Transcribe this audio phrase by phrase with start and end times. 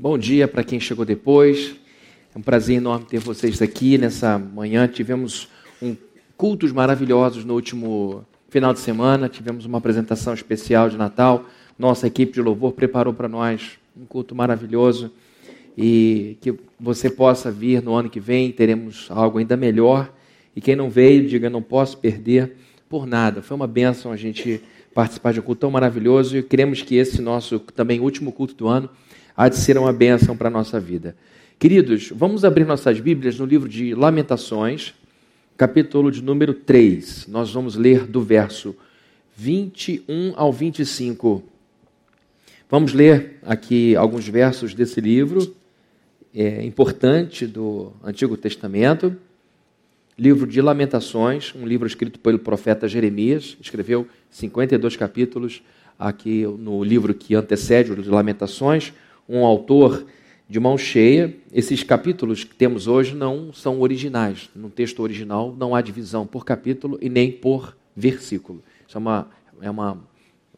[0.00, 1.74] Bom dia para quem chegou depois.
[2.32, 4.86] É um prazer enorme ter vocês aqui nessa manhã.
[4.86, 5.48] Tivemos
[5.82, 5.96] um,
[6.36, 9.28] cultos maravilhosos no último final de semana.
[9.28, 11.46] Tivemos uma apresentação especial de Natal.
[11.76, 15.10] Nossa equipe de louvor preparou para nós um culto maravilhoso.
[15.76, 20.14] E que você possa vir no ano que vem, teremos algo ainda melhor.
[20.54, 22.52] E quem não veio, diga: não posso perder
[22.88, 23.42] por nada.
[23.42, 24.60] Foi uma bênção a gente
[24.94, 28.68] participar de um culto tão maravilhoso e queremos que esse nosso também último culto do
[28.68, 28.88] ano
[29.38, 31.14] há de ser uma bênção para a nossa vida.
[31.60, 34.92] Queridos, vamos abrir nossas Bíblias no livro de Lamentações,
[35.56, 37.28] capítulo de número 3.
[37.28, 38.74] Nós vamos ler do verso
[39.36, 41.40] 21 ao 25.
[42.68, 45.54] Vamos ler aqui alguns versos desse livro
[46.34, 49.16] é, importante do Antigo Testamento.
[50.18, 55.62] Livro de Lamentações, um livro escrito pelo profeta Jeremias, escreveu 52 capítulos
[55.96, 58.92] aqui no livro que antecede o de Lamentações
[59.28, 60.06] um autor
[60.48, 61.36] de mão cheia.
[61.52, 64.48] Esses capítulos que temos hoje não são originais.
[64.56, 68.62] No texto original não há divisão por capítulo e nem por versículo.
[68.86, 69.28] Isso é uma,
[69.60, 69.98] é uma,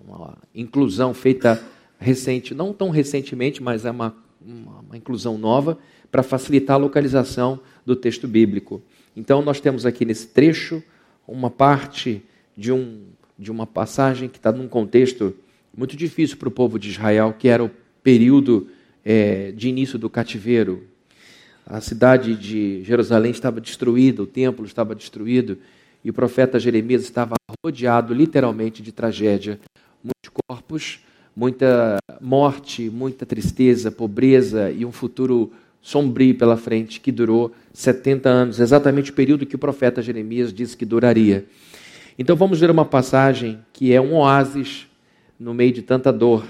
[0.01, 1.63] uma inclusão feita
[1.99, 5.79] recente, não tão recentemente, mas é uma, uma, uma inclusão nova
[6.11, 8.83] para facilitar a localização do texto bíblico.
[9.17, 10.83] Então, nós temos aqui nesse trecho
[11.27, 12.23] uma parte
[12.57, 13.03] de, um,
[13.39, 15.35] de uma passagem que está num contexto
[15.77, 17.71] muito difícil para o povo de Israel, que era o
[18.03, 18.69] período
[19.05, 20.85] é, de início do cativeiro.
[21.67, 25.59] A cidade de Jerusalém estava destruída, o templo estava destruído,
[26.05, 27.35] e o profeta Jeremias estava
[27.65, 29.61] rodeado literalmente de tragédia.
[30.03, 31.01] Muitos corpos,
[31.37, 38.61] muita morte, muita tristeza, pobreza e um futuro sombrio pela frente que durou 70 anos,
[38.61, 41.47] exatamente o período que o profeta Jeremias disse que duraria.
[42.19, 44.87] Então vamos ver uma passagem que é um oásis
[45.39, 46.45] no meio de tanta dor,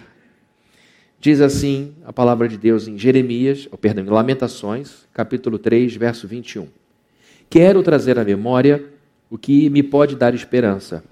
[1.21, 6.27] Diz assim a palavra de Deus em Jeremias, ou perdão, em Lamentações, capítulo 3, verso
[6.27, 6.67] 21.
[7.51, 8.83] Quero trazer à memória
[9.29, 11.05] o que me pode dar esperança.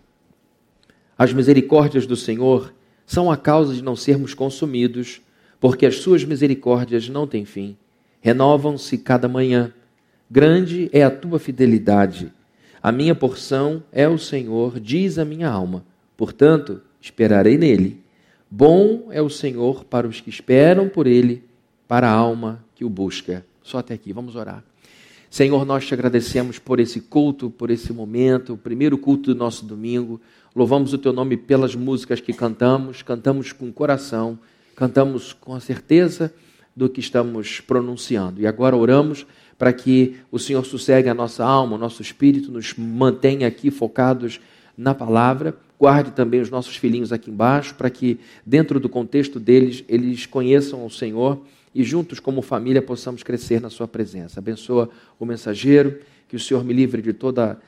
[1.16, 2.72] As misericórdias do Senhor
[3.04, 5.20] são a causa de não sermos consumidos,
[5.60, 7.76] porque as suas misericórdias não têm fim.
[8.22, 9.74] Renovam-se cada manhã.
[10.30, 12.32] Grande é a tua fidelidade.
[12.82, 15.84] A minha porção é o Senhor, diz a minha alma.
[16.16, 18.07] Portanto, esperarei nele.
[18.50, 21.44] Bom é o Senhor para os que esperam por Ele,
[21.86, 23.44] para a alma que o busca.
[23.62, 24.64] Só até aqui, vamos orar.
[25.28, 29.66] Senhor, nós te agradecemos por esse culto, por esse momento, o primeiro culto do nosso
[29.66, 30.18] domingo.
[30.56, 34.38] Louvamos o teu nome pelas músicas que cantamos, cantamos com coração,
[34.74, 36.32] cantamos com a certeza
[36.74, 38.40] do que estamos pronunciando.
[38.40, 39.26] E agora oramos
[39.58, 44.40] para que o Senhor sossegue a nossa alma, o nosso espírito, nos mantenha aqui focados
[44.74, 49.84] na palavra Guarde também os nossos filhinhos aqui embaixo, para que, dentro do contexto deles,
[49.88, 51.40] eles conheçam o Senhor
[51.74, 54.40] e juntos, como família, possamos crescer na Sua presença.
[54.40, 57.58] Abençoa o mensageiro, que o Senhor me livre de toda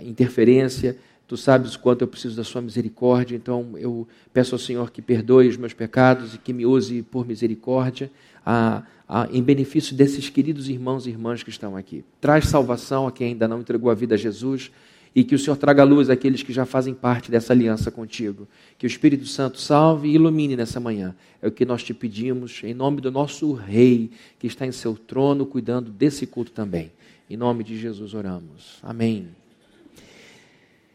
[0.00, 0.96] interferência.
[1.28, 5.00] Tu sabes o quanto eu preciso da Sua misericórdia, então eu peço ao Senhor que
[5.00, 8.10] perdoe os meus pecados e que me use por misericórdia.
[8.44, 12.02] A, a, em benefício desses queridos irmãos e irmãs que estão aqui.
[12.20, 14.72] Traz salvação a quem ainda não entregou a vida a Jesus
[15.14, 18.46] e que o Senhor traga luz àqueles que já fazem parte dessa aliança contigo.
[18.78, 21.14] Que o Espírito Santo salve e ilumine nessa manhã.
[21.42, 24.94] É o que nós te pedimos, em nome do nosso Rei, que está em seu
[24.94, 26.92] trono, cuidando desse culto também.
[27.28, 28.78] Em nome de Jesus oramos.
[28.82, 29.28] Amém.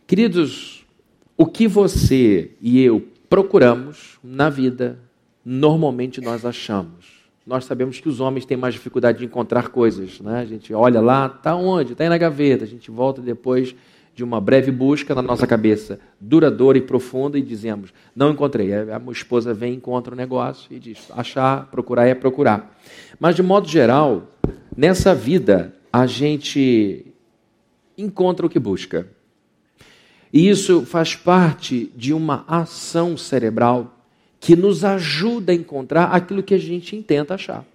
[0.07, 0.85] Queridos,
[1.37, 4.97] o que você e eu procuramos na vida,
[5.43, 7.15] normalmente nós achamos.
[7.45, 10.39] Nós sabemos que os homens têm mais dificuldade de encontrar coisas, né?
[10.39, 11.91] A gente olha lá, está onde?
[11.91, 12.63] Está aí na gaveta.
[12.63, 13.75] A gente volta depois
[14.15, 18.73] de uma breve busca na nossa cabeça, duradoura e profunda, e dizemos: Não encontrei.
[18.73, 22.79] A minha esposa vem, encontra o negócio e diz: Achar, procurar é procurar.
[23.19, 24.31] Mas, de modo geral,
[24.75, 27.05] nessa vida, a gente
[27.97, 29.07] encontra o que busca.
[30.31, 33.97] E isso faz parte de uma ação cerebral
[34.39, 37.65] que nos ajuda a encontrar aquilo que a gente intenta achar.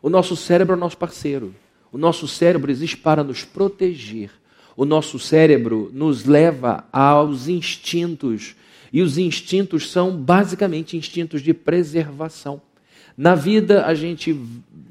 [0.00, 1.54] O nosso cérebro é o nosso parceiro.
[1.92, 4.30] O nosso cérebro existe para nos proteger
[4.76, 8.56] o nosso cérebro nos leva aos instintos.
[8.92, 12.60] E os instintos são basicamente instintos de preservação.
[13.16, 14.38] Na vida, a gente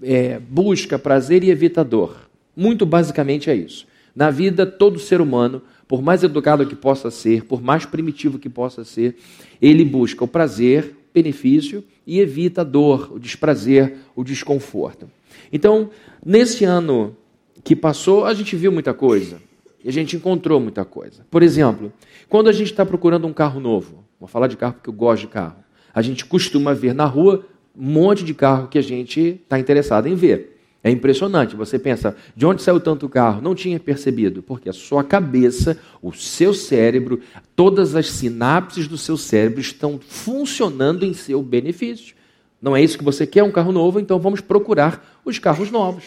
[0.01, 2.30] é, busca prazer e evita dor.
[2.56, 3.85] Muito basicamente é isso.
[4.15, 8.50] Na vida, todo ser humano, por mais educado que possa ser, por mais primitivo que
[8.50, 9.18] possa ser,
[9.62, 15.09] ele busca o prazer, benefício e evita a dor, o desprazer, o desconforto.
[15.51, 15.89] Então,
[16.25, 17.15] nesse ano
[17.63, 19.41] que passou, a gente viu muita coisa.
[19.83, 21.25] E a gente encontrou muita coisa.
[21.30, 21.91] Por exemplo,
[22.30, 25.21] quando a gente está procurando um carro novo, vou falar de carro porque eu gosto
[25.21, 25.57] de carro,
[25.94, 27.45] a gente costuma ver na rua
[27.75, 30.53] um monte de carro que a gente está interessado em ver.
[30.83, 31.56] É impressionante.
[31.56, 33.41] Você pensa, de onde saiu tanto carro?
[33.41, 37.21] Não tinha percebido, porque a sua cabeça, o seu cérebro,
[37.56, 42.15] todas as sinapses do seu cérebro estão funcionando em seu benefício.
[42.62, 46.03] Não é isso que você quer, um carro novo, então vamos procurar os carros novos.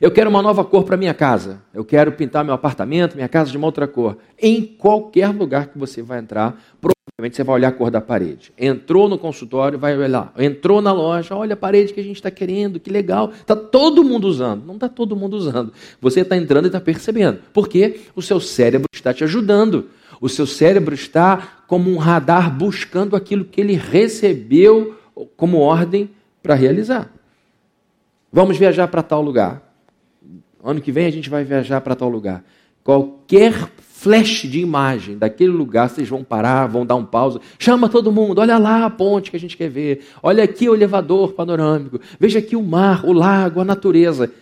[0.00, 1.62] Eu quero uma nova cor para minha casa.
[1.72, 4.18] Eu quero pintar meu apartamento, minha casa de uma outra cor.
[4.40, 8.52] Em qualquer lugar que você vai entrar, provavelmente você vai olhar a cor da parede.
[8.58, 10.32] Entrou no consultório, vai olhar.
[10.38, 13.30] Entrou na loja, olha a parede que a gente está querendo, que legal.
[13.32, 14.66] Está todo mundo usando.
[14.66, 15.72] Não está todo mundo usando.
[16.00, 17.38] Você está entrando e está percebendo.
[17.54, 19.88] Porque o seu cérebro está te ajudando.
[20.20, 24.98] O seu cérebro está como um radar buscando aquilo que ele recebeu
[25.36, 26.10] como ordem
[26.42, 27.10] para realizar.
[28.30, 29.65] Vamos viajar para tal lugar.
[30.66, 32.44] Ano que vem a gente vai viajar para tal lugar.
[32.82, 37.40] Qualquer flash de imagem daquele lugar, vocês vão parar, vão dar um pausa.
[37.56, 40.04] Chama todo mundo, olha lá a ponte que a gente quer ver.
[40.20, 42.00] Olha aqui o elevador panorâmico.
[42.18, 44.32] Veja aqui o mar, o lago, a natureza.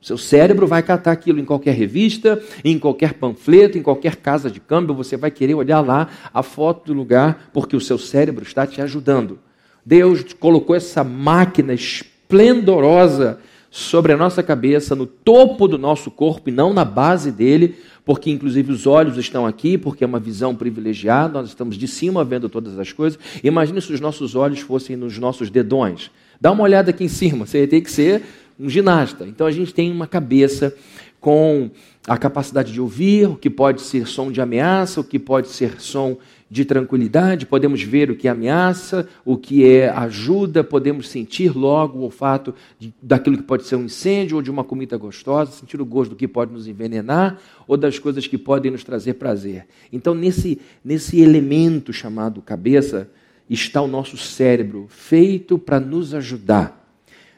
[0.00, 4.60] Seu cérebro vai catar aquilo em qualquer revista, em qualquer panfleto, em qualquer casa de
[4.60, 4.94] câmbio.
[4.94, 8.80] Você vai querer olhar lá a foto do lugar, porque o seu cérebro está te
[8.80, 9.40] ajudando.
[9.84, 13.40] Deus colocou essa máquina esplendorosa
[13.70, 18.30] sobre a nossa cabeça, no topo do nosso corpo e não na base dele, porque
[18.30, 22.48] inclusive os olhos estão aqui, porque é uma visão privilegiada, nós estamos de cima vendo
[22.48, 23.18] todas as coisas.
[23.44, 26.10] Imagine se os nossos olhos fossem nos nossos dedões.
[26.40, 28.22] Dá uma olhada aqui em cima, você tem que ser
[28.58, 29.26] um ginasta.
[29.26, 30.74] Então a gente tem uma cabeça
[31.20, 31.70] com
[32.06, 35.80] a capacidade de ouvir, o que pode ser som de ameaça, o que pode ser
[35.80, 36.16] som
[36.50, 41.98] de tranquilidade, podemos ver o que é ameaça, o que é ajuda, podemos sentir logo
[41.98, 45.80] o olfato de, daquilo que pode ser um incêndio ou de uma comida gostosa, sentir
[45.80, 49.66] o gosto do que pode nos envenenar ou das coisas que podem nos trazer prazer.
[49.92, 53.10] Então, nesse, nesse elemento chamado cabeça,
[53.48, 56.76] está o nosso cérebro, feito para nos ajudar.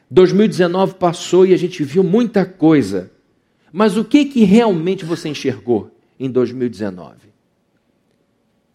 [0.09, 3.11] 2019 passou e a gente viu muita coisa.
[3.71, 7.30] Mas o que, que realmente você enxergou em 2019?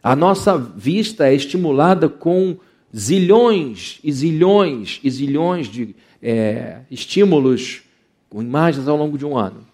[0.07, 2.57] A nossa vista é estimulada com
[2.97, 7.83] zilhões e zilhões e zilhões de é, estímulos
[8.31, 9.67] com imagens ao longo de um ano.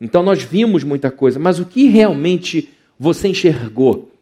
[0.00, 4.12] Então nós vimos muita coisa, mas o que realmente você enxergou?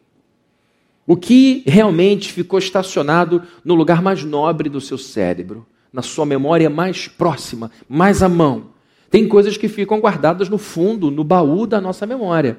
[1.05, 6.71] O que realmente ficou estacionado no lugar mais nobre do seu cérebro, na sua memória
[6.71, 8.71] mais próxima, mais à mão?
[9.11, 12.57] Tem coisas que ficam guardadas no fundo, no baú da nossa memória.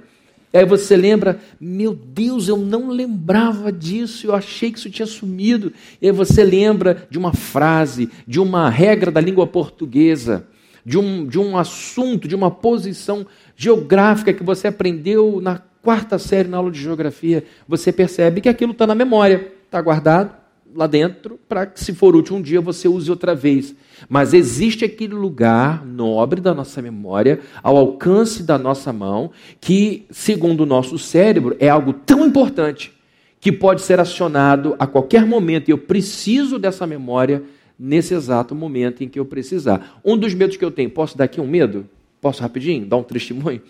[0.53, 5.73] Aí você lembra, meu Deus, eu não lembrava disso, eu achei que isso tinha sumido.
[6.01, 10.47] E aí você lembra de uma frase, de uma regra da língua portuguesa,
[10.85, 13.27] de um, de um assunto, de uma posição
[13.57, 17.45] geográfica que você aprendeu na quarta série na aula de geografia.
[17.67, 20.35] Você percebe que aquilo está na memória, está guardado
[20.75, 23.75] lá dentro, para que, se for útil um dia, você use outra vez.
[24.09, 30.63] Mas existe aquele lugar nobre da nossa memória, ao alcance da nossa mão, que, segundo
[30.63, 32.93] o nosso cérebro, é algo tão importante
[33.41, 35.69] que pode ser acionado a qualquer momento.
[35.69, 37.43] E eu preciso dessa memória
[37.79, 40.01] nesse exato momento em que eu precisar.
[40.05, 41.89] Um dos medos que eu tenho, posso dar aqui um medo?
[42.21, 43.61] Posso rapidinho dar um testemunho?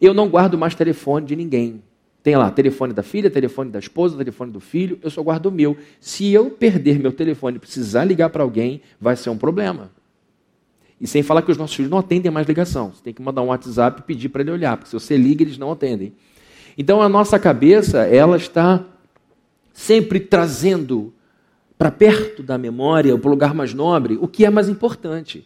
[0.00, 1.80] Eu não guardo mais telefone de ninguém.
[2.22, 5.50] Tem lá telefone da filha, telefone da esposa, telefone do filho, eu só guardo o
[5.50, 5.76] meu.
[5.98, 9.90] Se eu perder meu telefone e precisar ligar para alguém, vai ser um problema.
[11.00, 12.92] E sem falar que os nossos filhos não atendem mais ligação.
[12.94, 15.42] Você tem que mandar um WhatsApp e pedir para ele olhar, porque se você liga,
[15.42, 16.12] eles não atendem.
[16.78, 18.84] Então a nossa cabeça, ela está
[19.72, 21.12] sempre trazendo
[21.76, 25.44] para perto da memória, para o lugar mais nobre, o que é mais importante.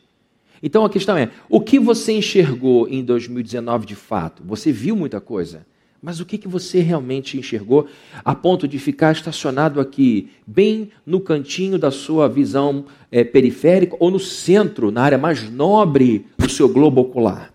[0.63, 4.43] Então a questão é: o que você enxergou em 2019 de fato?
[4.45, 5.67] Você viu muita coisa?
[6.07, 7.89] Mas o que, que você realmente enxergou
[8.25, 14.09] a ponto de ficar estacionado aqui, bem no cantinho da sua visão é, periférica ou
[14.09, 17.53] no centro, na área mais nobre do seu globo ocular?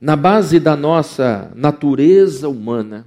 [0.00, 3.04] Na base da nossa natureza humana,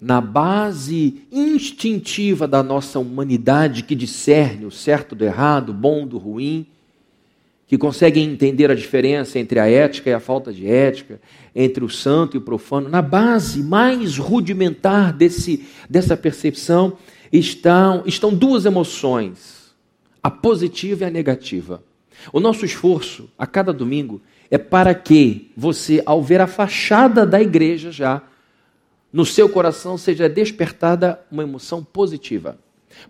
[0.00, 6.16] na base instintiva da nossa humanidade que discerne o certo do errado, o bom do
[6.16, 6.64] ruim,
[7.72, 11.18] que conseguem entender a diferença entre a ética e a falta de ética,
[11.56, 16.98] entre o santo e o profano, na base mais rudimentar desse, dessa percepção
[17.32, 19.74] estão, estão duas emoções,
[20.22, 21.82] a positiva e a negativa.
[22.30, 27.40] O nosso esforço a cada domingo é para que você, ao ver a fachada da
[27.40, 28.20] igreja já,
[29.10, 32.58] no seu coração seja despertada uma emoção positiva.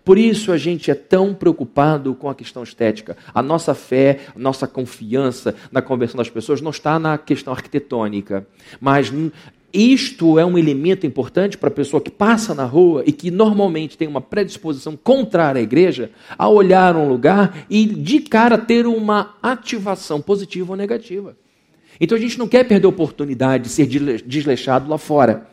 [0.03, 3.17] Por isso a gente é tão preocupado com a questão estética.
[3.33, 8.47] A nossa fé, a nossa confiança na conversão das pessoas não está na questão arquitetônica,
[8.79, 9.11] mas
[9.73, 13.97] isto é um elemento importante para a pessoa que passa na rua e que normalmente
[13.97, 19.35] tem uma predisposição contrária à igreja a olhar um lugar e de cara ter uma
[19.41, 21.35] ativação positiva ou negativa.
[21.99, 25.47] Então a gente não quer perder a oportunidade de ser desleixado lá fora.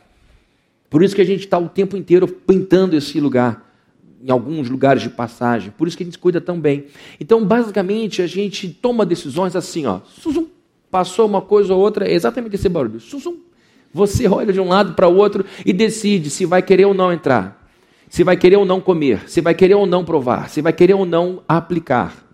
[0.90, 3.69] Por isso que a gente está o tempo inteiro pintando esse lugar,
[4.22, 5.72] em alguns lugares de passagem.
[5.76, 6.86] Por isso que a gente cuida tão bem.
[7.18, 10.00] Então, basicamente, a gente toma decisões assim, ó.
[10.06, 10.46] Susum,
[10.90, 13.00] passou uma coisa ou outra, é exatamente esse barulho.
[13.00, 13.36] Susum.
[13.92, 17.12] Você olha de um lado para o outro e decide se vai querer ou não
[17.12, 17.58] entrar.
[18.08, 20.94] Se vai querer ou não comer, se vai querer ou não provar, se vai querer
[20.94, 22.26] ou não aplicar.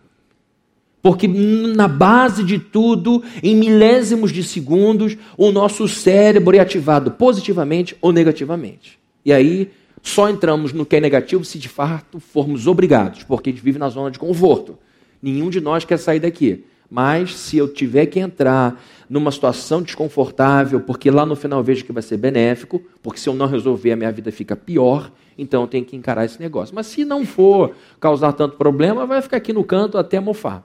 [1.02, 7.96] Porque na base de tudo, em milésimos de segundos, o nosso cérebro é ativado positivamente
[8.00, 8.98] ou negativamente.
[9.24, 9.70] E aí
[10.02, 13.78] só entramos no que é negativo se de fato formos obrigados, porque a gente vive
[13.78, 14.78] na zona de conforto.
[15.20, 16.64] Nenhum de nós quer sair daqui.
[16.88, 21.84] Mas se eu tiver que entrar numa situação desconfortável, porque lá no final eu vejo
[21.84, 25.62] que vai ser benéfico, porque se eu não resolver a minha vida fica pior, então
[25.62, 26.74] eu tenho que encarar esse negócio.
[26.74, 30.64] Mas se não for causar tanto problema, vai ficar aqui no canto até mofar.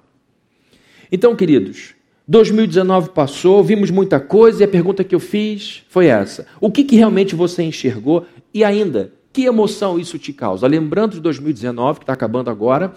[1.11, 1.95] Então, queridos,
[2.27, 6.83] 2019 passou, vimos muita coisa e a pergunta que eu fiz foi essa: o que,
[6.83, 10.67] que realmente você enxergou e ainda que emoção isso te causa?
[10.67, 12.93] Lembrando de 2019, que está acabando agora,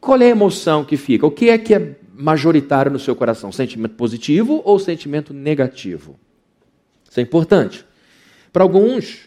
[0.00, 1.26] qual é a emoção que fica?
[1.26, 3.50] O que é que é majoritário no seu coração?
[3.50, 6.16] Sentimento positivo ou sentimento negativo?
[7.08, 7.84] Isso é importante.
[8.52, 9.20] Para alguns,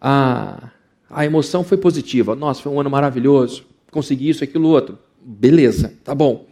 [0.00, 0.70] a,
[1.08, 2.34] a emoção foi positiva.
[2.34, 4.98] Nossa, foi um ano maravilhoso, consegui isso, aquilo, outro.
[5.22, 6.50] Beleza, tá bom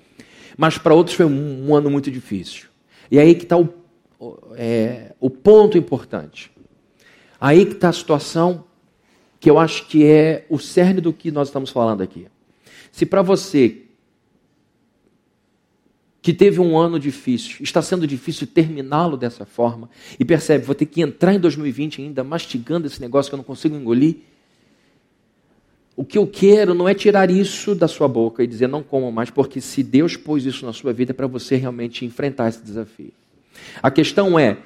[0.58, 2.66] mas para outros foi um, um, ano muito difícil.
[3.08, 3.72] E aí que está o,
[4.56, 6.50] é, o ponto importante.
[7.40, 8.64] Aí que está a situação
[9.40, 12.26] que eu acho que é o cerne do que nós estamos falando aqui.
[12.90, 13.82] Se para você
[16.20, 20.86] que teve um ano difícil, está sendo difícil terminá-lo dessa forma, e percebe, vou ter
[20.86, 24.16] que entrar em 2020 ainda mastigando esse negócio que eu não consigo engolir,
[25.96, 29.10] o que eu quero não é tirar isso da sua boca e dizer não coma
[29.10, 32.62] mais, porque se Deus pôs isso na sua vida é para você realmente enfrentar esse
[32.62, 33.12] desafio.
[33.82, 34.58] A questão é,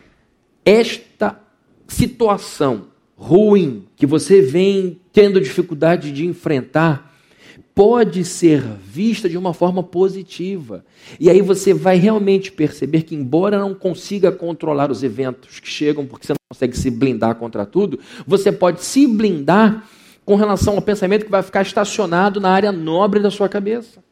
[0.65, 1.41] esta
[1.87, 2.92] situação
[3.23, 7.15] ruim que você vem tendo dificuldade de enfrentar,
[7.73, 10.85] pode ser vista de uma forma positiva.
[11.21, 16.05] E aí você vai realmente perceber que, embora não consiga controlar os eventos que chegam,
[16.05, 19.87] porque você não consegue se blindar contra tudo, você pode se blindar
[20.25, 24.03] com relação ao pensamento que vai ficar estacionado na área nobre da sua cabeça.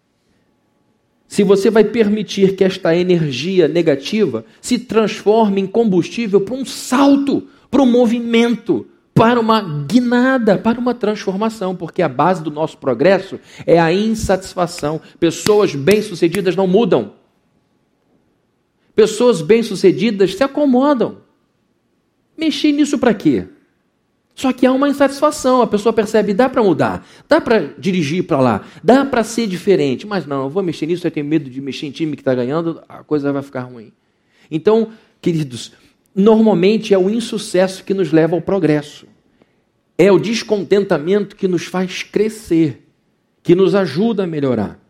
[1.27, 7.49] Se você vai permitir que esta energia negativa se transforme em combustível para um salto,
[7.71, 8.87] para um movimento,
[9.21, 14.99] para uma guinada, para uma transformação, porque a base do nosso progresso é a insatisfação.
[15.19, 17.13] Pessoas bem-sucedidas não mudam.
[18.95, 21.19] Pessoas bem-sucedidas se acomodam.
[22.35, 23.47] Mexer nisso para quê?
[24.35, 28.41] Só que há uma insatisfação, a pessoa percebe, dá para mudar, dá para dirigir para
[28.41, 31.61] lá, dá para ser diferente, mas não, eu vou mexer nisso, eu tenho medo de
[31.61, 33.93] mexer em time que está ganhando, a coisa vai ficar ruim.
[34.51, 34.89] Então,
[35.21, 35.73] queridos,
[36.15, 39.10] normalmente é o insucesso que nos leva ao progresso.
[40.01, 42.87] É o descontentamento que nos faz crescer,
[43.43, 44.81] que nos ajuda a melhorar.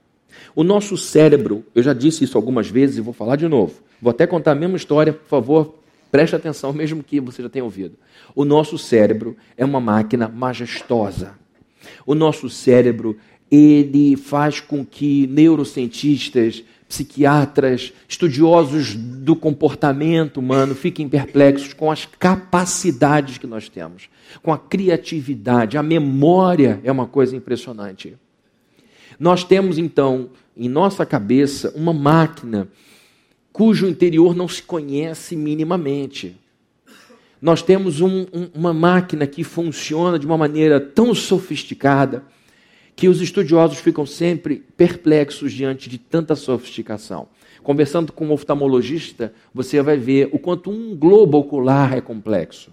[0.54, 3.80] O nosso cérebro, eu já disse isso algumas vezes e vou falar de novo.
[4.00, 7.64] Vou até contar a mesma história, por favor, Preste atenção, mesmo que você já tenha
[7.64, 7.96] ouvido.
[8.34, 11.38] O nosso cérebro é uma máquina majestosa.
[12.04, 13.16] O nosso cérebro,
[13.50, 23.38] ele faz com que neurocientistas, psiquiatras, estudiosos do comportamento humano fiquem perplexos com as capacidades
[23.38, 24.08] que nós temos,
[24.42, 28.18] com a criatividade, a memória é uma coisa impressionante.
[29.20, 32.66] Nós temos então em nossa cabeça uma máquina
[33.52, 36.36] cujo interior não se conhece minimamente.
[37.40, 42.24] Nós temos um, um, uma máquina que funciona de uma maneira tão sofisticada
[43.00, 47.28] que os estudiosos ficam sempre perplexos diante de tanta sofisticação.
[47.62, 52.70] Conversando com um oftalmologista, você vai ver o quanto um globo ocular é complexo,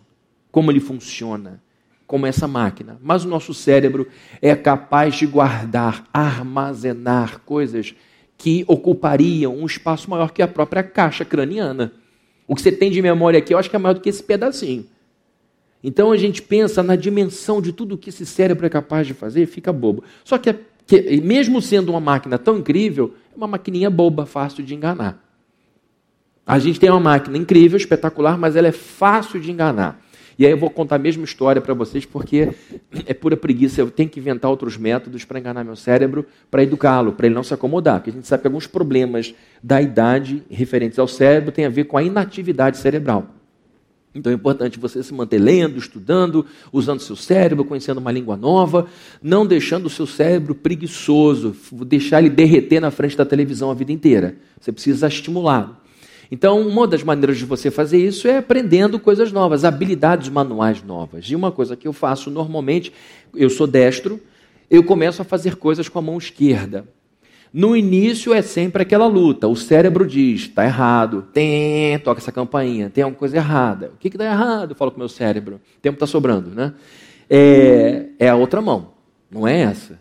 [0.52, 1.64] como ele funciona,
[2.06, 3.00] como essa máquina.
[3.02, 4.06] Mas o nosso cérebro
[4.42, 7.96] é capaz de guardar, armazenar coisas
[8.38, 11.94] que ocupariam um espaço maior que a própria caixa craniana.
[12.46, 14.24] O que você tem de memória aqui, eu acho que é maior do que esse
[14.24, 14.88] pedacinho.
[15.88, 19.44] Então a gente pensa na dimensão de tudo que esse cérebro é capaz de fazer
[19.44, 20.04] e fica bobo.
[20.22, 20.54] Só que,
[20.86, 25.24] que, mesmo sendo uma máquina tão incrível, é uma maquininha boba, fácil de enganar.
[26.46, 30.02] A gente tem uma máquina incrível, espetacular, mas ela é fácil de enganar.
[30.38, 32.50] E aí eu vou contar a mesma história para vocês, porque
[33.06, 33.80] é pura preguiça.
[33.80, 37.44] Eu tenho que inventar outros métodos para enganar meu cérebro, para educá-lo, para ele não
[37.44, 38.00] se acomodar.
[38.00, 41.86] Porque a gente sabe que alguns problemas da idade referentes ao cérebro têm a ver
[41.86, 43.37] com a inatividade cerebral.
[44.18, 48.88] Então é importante você se manter lendo, estudando, usando seu cérebro, conhecendo uma língua nova,
[49.22, 51.56] não deixando o seu cérebro preguiçoso,
[51.86, 54.36] deixar ele derreter na frente da televisão a vida inteira.
[54.60, 55.78] Você precisa estimulá-lo.
[56.30, 61.26] Então, uma das maneiras de você fazer isso é aprendendo coisas novas, habilidades manuais novas.
[61.26, 62.92] E uma coisa que eu faço normalmente,
[63.34, 64.20] eu sou destro,
[64.70, 66.86] eu começo a fazer coisas com a mão esquerda.
[67.54, 69.48] No início é sempre aquela luta.
[69.48, 73.92] O cérebro diz, está errado, tem, toca essa campainha, tem alguma coisa errada.
[73.94, 74.72] O que está errado?
[74.72, 75.56] Eu falo com o meu cérebro.
[75.56, 76.74] O tempo está sobrando, né?
[77.30, 78.94] É, é a outra mão,
[79.30, 80.00] não é essa.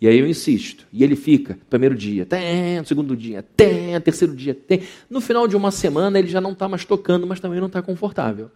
[0.00, 0.86] E aí eu insisto.
[0.92, 4.82] E ele fica, primeiro dia, tem, segundo dia, tem, terceiro dia, tem.
[5.10, 7.82] No final de uma semana ele já não está mais tocando, mas também não está
[7.82, 8.50] confortável.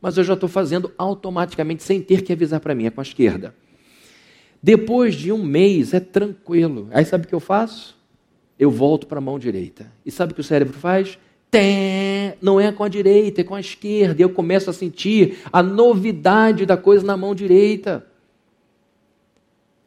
[0.00, 3.02] Mas eu já estou fazendo automaticamente, sem ter que avisar para mim, é com a
[3.02, 3.52] esquerda.
[4.62, 6.88] Depois de um mês é tranquilo.
[6.90, 7.96] Aí sabe o que eu faço?
[8.58, 9.90] Eu volto para a mão direita.
[10.04, 11.18] E sabe o que o cérebro faz?
[12.42, 14.20] Não é com a direita, é com a esquerda.
[14.20, 18.04] E eu começo a sentir a novidade da coisa na mão direita.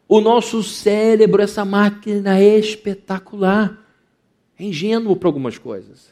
[0.08, 3.78] O nosso cérebro, essa máquina é espetacular.
[4.58, 6.12] É ingênuo para algumas coisas.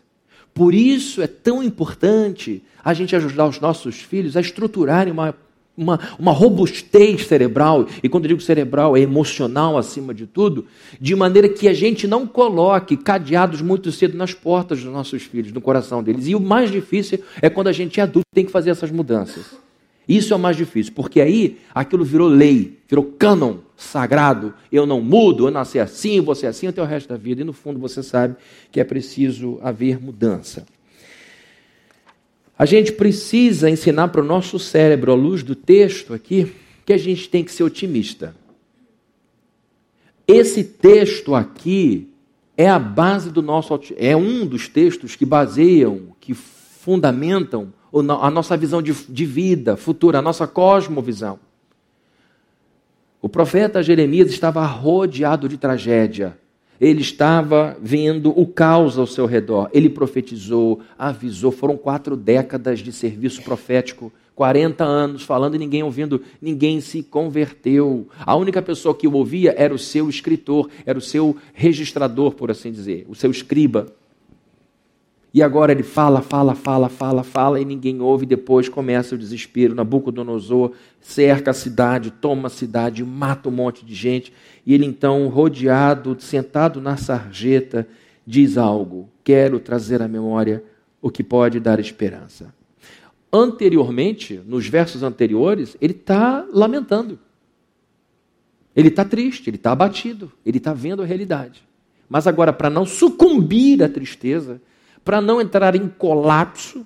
[0.53, 5.35] Por isso é tão importante a gente ajudar os nossos filhos a estruturarem uma,
[5.79, 10.65] uma, uma robustez cerebral, e quando eu digo cerebral, é emocional acima de tudo,
[10.99, 15.53] de maneira que a gente não coloque cadeados muito cedo nas portas dos nossos filhos,
[15.53, 16.27] no coração deles.
[16.27, 19.57] E o mais difícil é quando a gente é adulto tem que fazer essas mudanças.
[20.07, 24.53] Isso é o mais difícil, porque aí aquilo virou lei, virou cânon sagrado.
[24.71, 27.41] Eu não mudo, eu nasci assim, você assim até o resto da vida.
[27.41, 28.35] E no fundo você sabe
[28.71, 30.65] que é preciso haver mudança.
[32.59, 36.53] A gente precisa ensinar para o nosso cérebro, à luz do texto aqui,
[36.85, 38.35] que a gente tem que ser otimista.
[40.27, 42.09] Esse texto aqui
[42.57, 47.73] é a base do nosso é um dos textos que baseiam, que fundamentam
[48.21, 51.39] a nossa visão de, de vida futura, a nossa cosmovisão.
[53.21, 56.37] O profeta Jeremias estava rodeado de tragédia.
[56.79, 59.69] Ele estava vendo o caos ao seu redor.
[59.73, 61.51] Ele profetizou, avisou.
[61.51, 68.07] Foram quatro décadas de serviço profético, 40 anos falando e ninguém ouvindo, ninguém se converteu.
[68.19, 72.49] A única pessoa que o ouvia era o seu escritor, era o seu registrador, por
[72.49, 73.87] assim dizer, o seu escriba.
[75.31, 78.25] E agora ele fala, fala, fala, fala, fala e ninguém ouve.
[78.25, 79.75] Depois começa o desespero.
[79.75, 84.33] Nabucodonosor cerca a cidade, toma a cidade, mata um monte de gente.
[84.65, 87.87] E ele então, rodeado, sentado na sarjeta,
[88.25, 90.63] diz algo: Quero trazer à memória
[91.01, 92.53] o que pode dar esperança.
[93.31, 97.19] Anteriormente, nos versos anteriores, ele está lamentando.
[98.75, 101.63] Ele está triste, ele está abatido, ele está vendo a realidade.
[102.09, 104.59] Mas agora, para não sucumbir à tristeza,
[105.09, 106.85] para não entrar em colapso,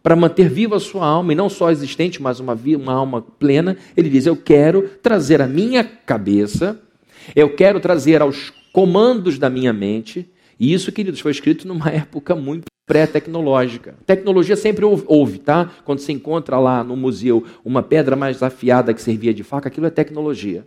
[0.00, 3.76] para manter viva a sua alma, e não só existente, mas uma, uma alma plena,
[3.96, 6.80] ele diz: Eu quero trazer a minha cabeça,
[7.34, 12.36] eu quero trazer aos comandos da minha mente, e isso, queridos, foi escrito numa época
[12.36, 13.96] muito pré-tecnológica.
[14.06, 15.72] Tecnologia sempre houve, tá?
[15.84, 19.86] Quando se encontra lá no museu uma pedra mais afiada que servia de faca, aquilo
[19.86, 20.64] é tecnologia.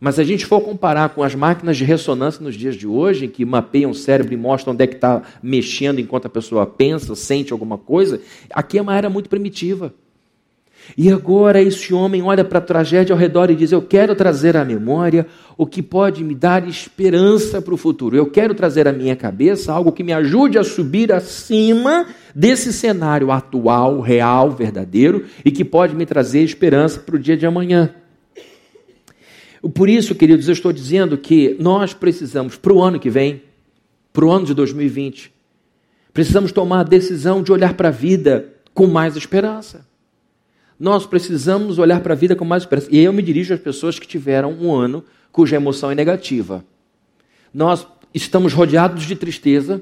[0.00, 3.26] Mas se a gente for comparar com as máquinas de ressonância nos dias de hoje,
[3.26, 6.66] em que mapeiam o cérebro e mostram onde é que está mexendo enquanto a pessoa
[6.66, 9.94] pensa, sente alguma coisa, aqui é uma era muito primitiva.
[10.98, 14.56] E agora esse homem olha para a tragédia ao redor e diz: Eu quero trazer
[14.56, 15.26] à memória
[15.56, 18.16] o que pode me dar esperança para o futuro.
[18.16, 23.30] Eu quero trazer à minha cabeça algo que me ajude a subir acima desse cenário
[23.30, 28.03] atual, real, verdadeiro e que pode me trazer esperança para o dia de amanhã.
[29.72, 33.42] Por isso, queridos, eu estou dizendo que nós precisamos, para o ano que vem,
[34.12, 35.32] para o ano de 2020,
[36.12, 39.86] precisamos tomar a decisão de olhar para a vida com mais esperança.
[40.78, 42.88] Nós precisamos olhar para a vida com mais esperança.
[42.90, 46.64] E eu me dirijo às pessoas que tiveram um ano cuja emoção é negativa.
[47.52, 49.80] Nós estamos rodeados de tristeza,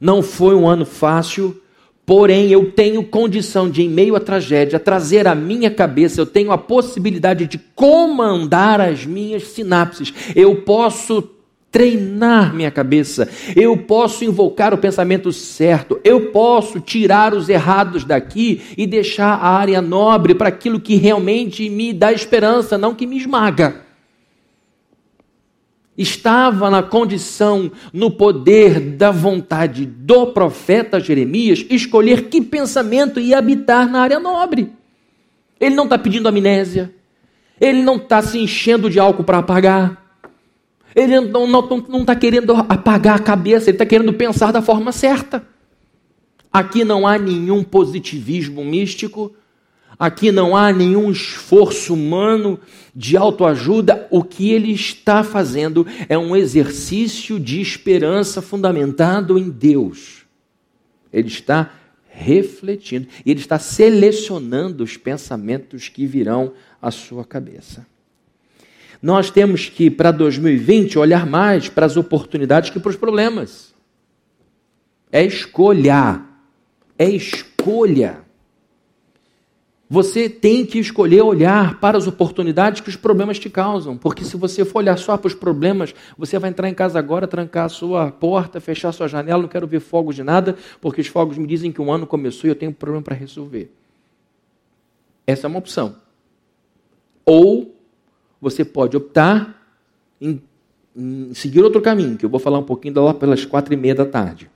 [0.00, 1.61] não foi um ano fácil,
[2.04, 6.50] Porém, eu tenho condição de, em meio à tragédia, trazer à minha cabeça, eu tenho
[6.50, 10.12] a possibilidade de comandar as minhas sinapses.
[10.34, 11.30] Eu posso
[11.70, 18.60] treinar minha cabeça, eu posso invocar o pensamento certo, eu posso tirar os errados daqui
[18.76, 23.16] e deixar a área nobre para aquilo que realmente me dá esperança, não que me
[23.16, 23.81] esmaga
[25.96, 33.88] estava na condição, no poder da vontade do profeta Jeremias escolher que pensamento ia habitar
[33.90, 34.72] na área nobre.
[35.60, 36.92] Ele não está pedindo amnésia,
[37.60, 40.02] ele não está se enchendo de álcool para apagar,
[40.94, 45.46] ele não está tá querendo apagar a cabeça, ele está querendo pensar da forma certa.
[46.52, 49.34] Aqui não há nenhum positivismo místico,
[50.04, 52.58] aqui não há nenhum esforço humano
[52.94, 54.08] de autoajuda.
[54.10, 60.24] O que ele está fazendo é um exercício de esperança fundamentado em Deus.
[61.12, 61.70] Ele está
[62.08, 67.86] refletindo e ele está selecionando os pensamentos que virão à sua cabeça.
[69.00, 73.72] Nós temos que, para 2020, olhar mais para as oportunidades que para os problemas.
[75.10, 76.32] É escolha
[77.02, 78.21] é escolha.
[79.92, 84.38] Você tem que escolher olhar para as oportunidades que os problemas te causam, porque se
[84.38, 87.68] você for olhar só para os problemas, você vai entrar em casa agora, trancar a
[87.68, 91.36] sua porta, fechar a sua janela, não quero ver fogos de nada, porque os fogos
[91.36, 93.70] me dizem que o ano começou e eu tenho um problema para resolver.
[95.26, 95.94] Essa é uma opção.
[97.26, 97.76] Ou
[98.40, 99.76] você pode optar
[100.18, 100.40] em,
[100.96, 103.94] em seguir outro caminho, que eu vou falar um pouquinho lá pelas quatro e meia
[103.94, 104.50] da tarde.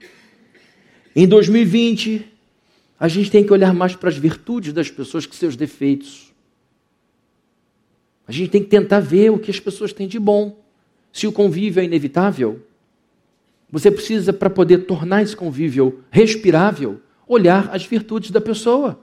[1.14, 2.36] Em 2020,
[2.99, 6.33] a gente tem que olhar mais para as virtudes das pessoas que seus defeitos.
[8.27, 10.59] A gente tem que tentar ver o que as pessoas têm de bom.
[11.13, 12.61] Se o convívio é inevitável,
[13.71, 19.01] você precisa, para poder tornar esse convívio respirável, olhar as virtudes da pessoa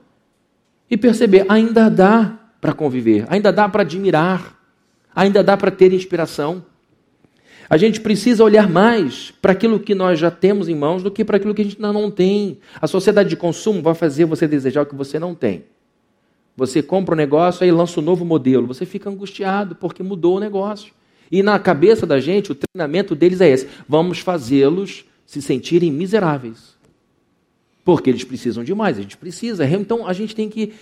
[0.90, 4.58] e perceber: ainda dá para conviver, ainda dá para admirar,
[5.14, 6.64] ainda dá para ter inspiração.
[7.68, 11.24] A gente precisa olhar mais para aquilo que nós já temos em mãos do que
[11.24, 12.58] para aquilo que a gente ainda não tem.
[12.80, 15.64] A sociedade de consumo vai fazer você desejar o que você não tem.
[16.56, 18.66] Você compra um negócio, aí lança um novo modelo.
[18.66, 20.92] Você fica angustiado porque mudou o negócio.
[21.30, 26.74] E na cabeça da gente, o treinamento deles é esse: vamos fazê-los se sentirem miseráveis.
[27.84, 29.66] Porque eles precisam de mais, a gente precisa.
[29.66, 30.72] Então a gente tem que,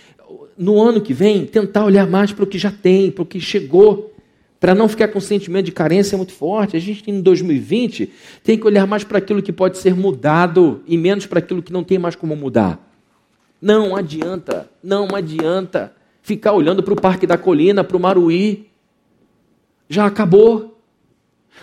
[0.57, 3.41] no ano que vem, tentar olhar mais para o que já tem, para o que
[3.41, 4.12] chegou
[4.63, 6.77] para não ficar com um sentimento de carência muito forte.
[6.77, 8.09] A gente em 2020
[8.41, 11.73] tem que olhar mais para aquilo que pode ser mudado e menos para aquilo que
[11.73, 12.79] não tem mais como mudar.
[13.61, 18.69] Não adianta, não adianta ficar olhando para o Parque da Colina, para o Maruí.
[19.89, 20.79] Já acabou.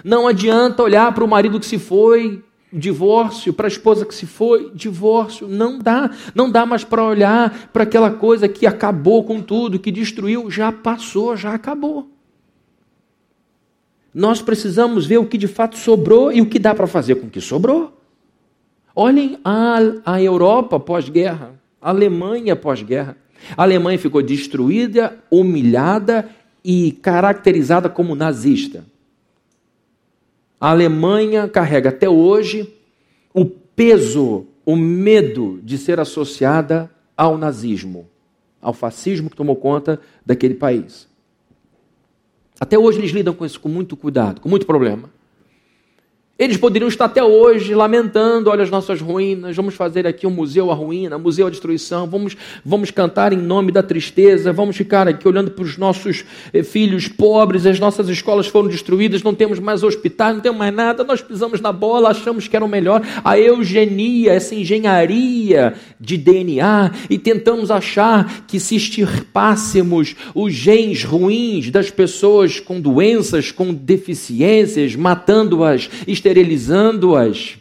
[0.05, 4.27] Não adianta olhar para o marido que se foi, divórcio, para a esposa que se
[4.27, 5.49] foi, divórcio.
[5.49, 6.11] Não dá.
[6.35, 10.51] Não dá mais para olhar para aquela coisa que acabou com tudo, que destruiu.
[10.51, 12.20] Já passou, já acabou.
[14.13, 17.27] Nós precisamos ver o que de fato sobrou e o que dá para fazer com
[17.27, 17.97] o que sobrou.
[18.95, 23.17] Olhem a, a Europa pós-guerra, a Alemanha pós-guerra.
[23.57, 26.29] A Alemanha ficou destruída, humilhada
[26.65, 28.85] e caracterizada como nazista.
[30.61, 32.75] A Alemanha carrega até hoje
[33.33, 38.07] o peso, o medo de ser associada ao nazismo,
[38.61, 41.10] ao fascismo que tomou conta daquele país.
[42.61, 45.09] Até hoje eles lidam com isso com muito cuidado, com muito problema.
[46.41, 50.71] Eles poderiam estar até hoje lamentando, olha as nossas ruínas, vamos fazer aqui um museu
[50.71, 55.29] à ruína, museu à destruição, vamos, vamos cantar em nome da tristeza, vamos ficar aqui
[55.29, 56.25] olhando para os nossos
[56.55, 60.73] eh, filhos pobres, as nossas escolas foram destruídas, não temos mais hospital, não temos mais
[60.73, 63.03] nada, nós pisamos na bola, achamos que era o melhor.
[63.23, 71.69] A eugenia, essa engenharia de DNA, e tentamos achar que se extirpássemos os genes ruins
[71.69, 75.91] das pessoas com doenças, com deficiências, matando-as,
[76.31, 77.59] esterilizando-as.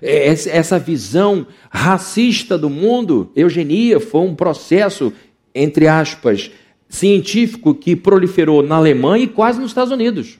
[0.00, 5.12] É, essa visão racista do mundo, eugenia foi um processo,
[5.54, 6.50] entre aspas,
[6.88, 10.38] científico que proliferou na Alemanha e quase nos Estados Unidos.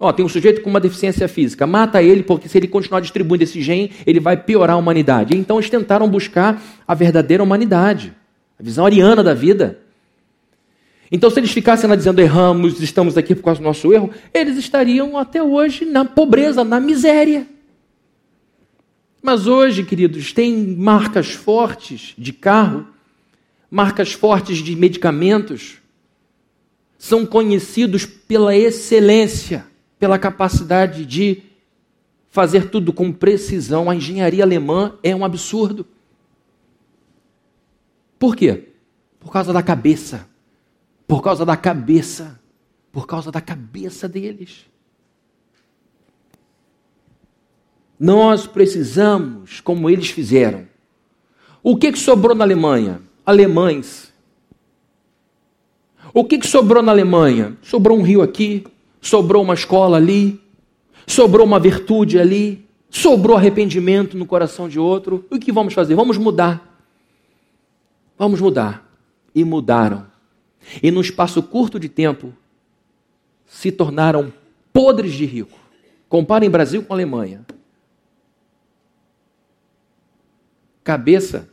[0.00, 3.42] Ó, tem um sujeito com uma deficiência física, mata ele, porque se ele continuar distribuindo
[3.42, 5.36] esse gene, ele vai piorar a humanidade.
[5.36, 8.14] Então eles tentaram buscar a verdadeira humanidade,
[8.58, 9.80] a visão ariana da vida.
[11.10, 14.58] Então, se eles ficassem lá dizendo erramos, estamos aqui por causa do nosso erro, eles
[14.58, 17.46] estariam até hoje na pobreza, na miséria.
[19.22, 22.86] Mas hoje, queridos, tem marcas fortes de carro,
[23.70, 25.78] marcas fortes de medicamentos,
[26.98, 29.66] são conhecidos pela excelência,
[29.98, 31.42] pela capacidade de
[32.28, 33.88] fazer tudo com precisão.
[33.88, 35.86] A engenharia alemã é um absurdo.
[38.18, 38.64] Por quê?
[39.18, 40.28] Por causa da cabeça
[41.08, 42.38] por causa da cabeça,
[42.92, 44.66] por causa da cabeça deles.
[47.98, 50.68] Nós precisamos, como eles fizeram.
[51.62, 53.00] O que, que sobrou na Alemanha?
[53.24, 54.12] Alemães.
[56.12, 57.56] O que, que sobrou na Alemanha?
[57.62, 58.66] Sobrou um rio aqui,
[59.00, 60.40] sobrou uma escola ali,
[61.06, 65.24] sobrou uma virtude ali, sobrou arrependimento no coração de outro.
[65.30, 65.94] O que vamos fazer?
[65.94, 66.78] Vamos mudar.
[68.16, 68.86] Vamos mudar.
[69.34, 70.17] E mudaram.
[70.82, 72.32] E num espaço curto de tempo,
[73.46, 74.32] se tornaram
[74.72, 75.58] podres de rico.
[76.08, 77.44] Comparem Brasil com Alemanha.
[80.88, 81.46] cabeça.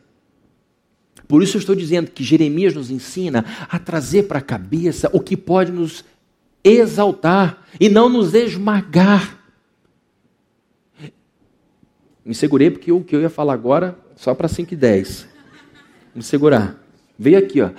[1.28, 5.20] Por isso eu estou dizendo que Jeremias nos ensina a trazer para a cabeça o
[5.20, 6.06] que pode nos
[6.64, 9.38] exaltar e não nos esmagar.
[12.24, 15.28] Me segurei porque o que eu ia falar agora, só para 5 e 10.
[16.16, 16.82] Me segurar.
[17.20, 17.72] Veio aqui, ó.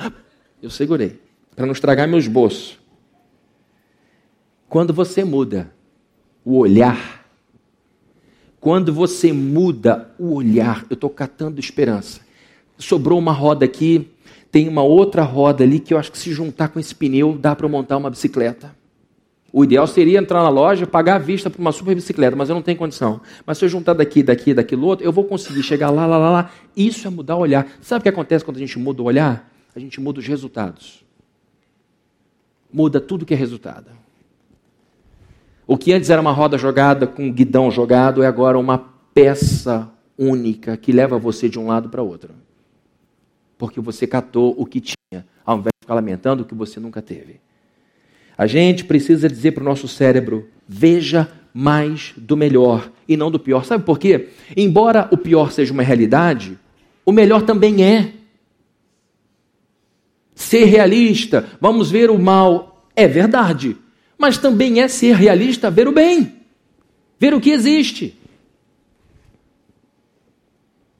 [0.60, 1.18] Eu segurei.
[1.56, 2.78] Para não estragar meu esboço.
[4.68, 5.72] Quando você muda
[6.44, 7.26] o olhar,
[8.60, 12.20] quando você muda o olhar, eu estou catando esperança.
[12.76, 14.10] Sobrou uma roda aqui,
[14.52, 17.56] tem uma outra roda ali que eu acho que se juntar com esse pneu dá
[17.56, 18.76] para montar uma bicicleta.
[19.50, 22.54] O ideal seria entrar na loja, pagar a vista por uma super bicicleta, mas eu
[22.54, 23.22] não tenho condição.
[23.46, 26.30] Mas se eu juntar daqui, daqui, daquilo outro, eu vou conseguir chegar lá, lá, lá,
[26.30, 26.50] lá.
[26.76, 27.66] Isso é mudar o olhar.
[27.80, 29.50] Sabe o que acontece quando a gente muda o olhar?
[29.74, 31.05] A gente muda os resultados.
[32.76, 33.86] Muda tudo que é resultado.
[35.66, 38.76] O que antes era uma roda jogada com um guidão jogado é agora uma
[39.14, 42.34] peça única que leva você de um lado para outro.
[43.56, 47.00] Porque você catou o que tinha, ao invés de ficar lamentando o que você nunca
[47.00, 47.40] teve.
[48.36, 53.40] A gente precisa dizer para o nosso cérebro: veja mais do melhor e não do
[53.40, 53.64] pior.
[53.64, 54.28] Sabe por quê?
[54.54, 56.58] Embora o pior seja uma realidade,
[57.06, 58.12] o melhor também é.
[60.36, 63.76] Ser realista, vamos ver o mal, é verdade.
[64.18, 66.36] Mas também é ser realista ver o bem,
[67.18, 68.16] ver o que existe.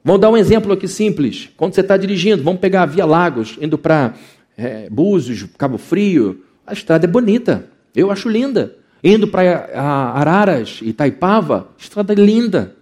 [0.02, 1.50] Vamos dar um exemplo aqui simples.
[1.56, 4.14] Quando você está dirigindo, vamos pegar a Via Lagos, indo para
[4.56, 8.74] é, Búzios, Cabo Frio, a estrada é bonita, eu acho linda.
[9.04, 12.75] Indo para Araras, Itaipava, estrada é linda.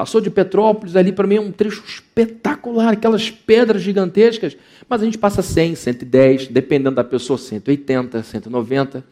[0.00, 4.56] Passou de Petrópolis ali para mim é um trecho espetacular, aquelas pedras gigantescas.
[4.88, 9.04] Mas a gente passa 100, 110, dependendo da pessoa, 180, 190.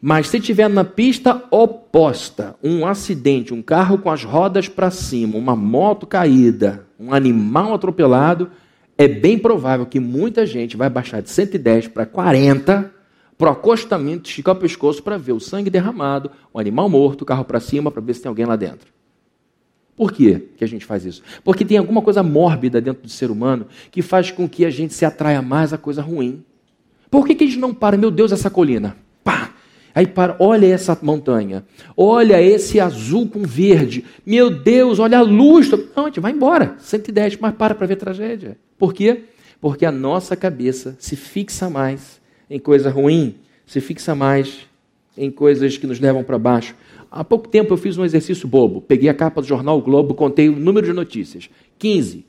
[0.00, 5.36] Mas se tiver na pista oposta um acidente, um carro com as rodas para cima,
[5.36, 8.50] uma moto caída, um animal atropelado,
[8.96, 12.90] é bem provável que muita gente vai baixar de 110 para 40
[13.36, 17.26] para o acostamento, esticar o pescoço para ver o sangue derramado, o animal morto, o
[17.26, 18.90] carro para cima para ver se tem alguém lá dentro.
[19.96, 21.22] Por quê que a gente faz isso?
[21.44, 24.94] Porque tem alguma coisa mórbida dentro do ser humano que faz com que a gente
[24.94, 26.42] se atraia mais a coisa ruim.
[27.10, 27.96] Por que, que a gente não para?
[27.96, 28.96] Meu Deus, essa colina.
[29.22, 29.52] Pá!
[29.94, 34.04] Aí para, olha essa montanha, olha esse azul com verde.
[34.24, 35.70] Meu Deus, olha a luz.
[35.94, 38.56] Não, a gente vai embora, 110, mas para para ver tragédia.
[38.78, 39.24] Por quê?
[39.60, 44.66] Porque a nossa cabeça se fixa mais em coisa ruim, se fixa mais
[45.16, 46.74] em coisas que nos levam para baixo.
[47.10, 48.80] Há pouco tempo eu fiz um exercício bobo.
[48.80, 51.50] Peguei a capa do jornal o Globo, contei o número de notícias.
[51.78, 52.24] 15.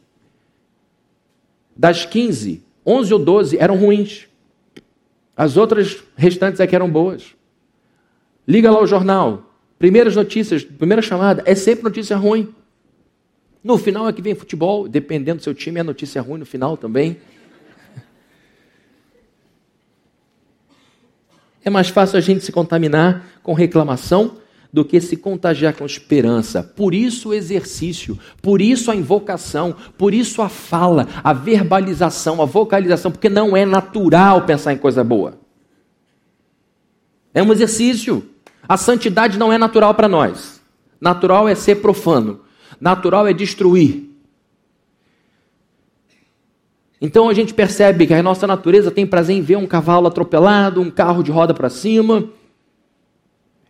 [1.75, 4.27] Das 15, 11 ou 12 eram ruins.
[5.35, 7.35] As outras restantes é que eram boas.
[8.47, 9.49] Liga lá o jornal.
[9.79, 12.53] Primeiras notícias, primeira chamada, é sempre notícia ruim.
[13.63, 16.75] No final é que vem futebol, dependendo do seu time, é notícia ruim no final
[16.75, 17.17] também.
[21.63, 24.37] É mais fácil a gente se contaminar com reclamação
[24.71, 26.63] do que se contagiar com esperança.
[26.63, 32.45] Por isso o exercício, por isso a invocação, por isso a fala, a verbalização, a
[32.45, 35.37] vocalização, porque não é natural pensar em coisa boa.
[37.33, 38.27] É um exercício.
[38.67, 40.61] A santidade não é natural para nós.
[40.99, 42.41] Natural é ser profano.
[42.79, 44.12] Natural é destruir.
[47.03, 50.79] Então a gente percebe que a nossa natureza tem prazer em ver um cavalo atropelado,
[50.79, 52.29] um carro de roda para cima.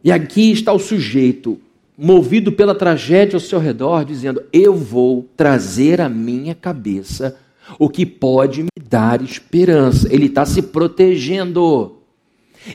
[0.04, 1.60] E aqui está o sujeito,
[1.98, 7.36] movido pela tragédia ao seu redor, dizendo: Eu vou trazer à minha cabeça
[7.80, 10.08] o que pode me dar esperança.
[10.14, 11.98] Ele está se protegendo.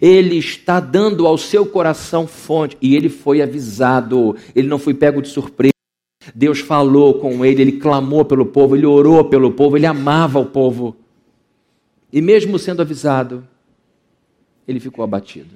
[0.02, 2.76] Ele está dando ao seu coração fonte.
[2.82, 4.34] E ele foi avisado.
[4.56, 5.77] Ele não foi pego de surpresa.
[6.34, 10.46] Deus falou com ele, ele clamou pelo povo, ele orou pelo povo, ele amava o
[10.46, 10.96] povo.
[12.12, 13.46] E mesmo sendo avisado,
[14.66, 15.54] ele ficou abatido.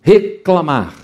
[0.00, 0.94] Reclamar.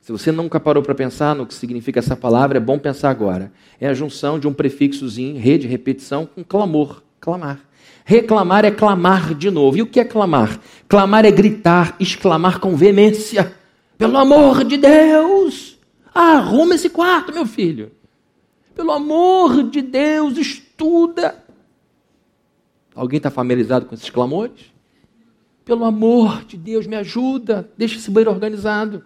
[0.00, 3.50] Se você nunca parou para pensar no que significa essa palavra, é bom pensar agora.
[3.80, 7.60] É a junção de um prefixozinho, rede, repetição, com clamor, clamar.
[8.04, 9.78] Reclamar é clamar de novo.
[9.78, 10.60] E o que é clamar?
[10.86, 13.54] Clamar é gritar, exclamar com veemência.
[13.96, 15.73] Pelo amor de Deus!
[16.14, 17.90] Arruma esse quarto, meu filho.
[18.74, 21.42] Pelo amor de Deus, estuda.
[22.94, 24.72] Alguém está familiarizado com esses clamores?
[25.64, 27.68] Pelo amor de Deus, me ajuda.
[27.76, 29.04] Deixa esse banheiro organizado.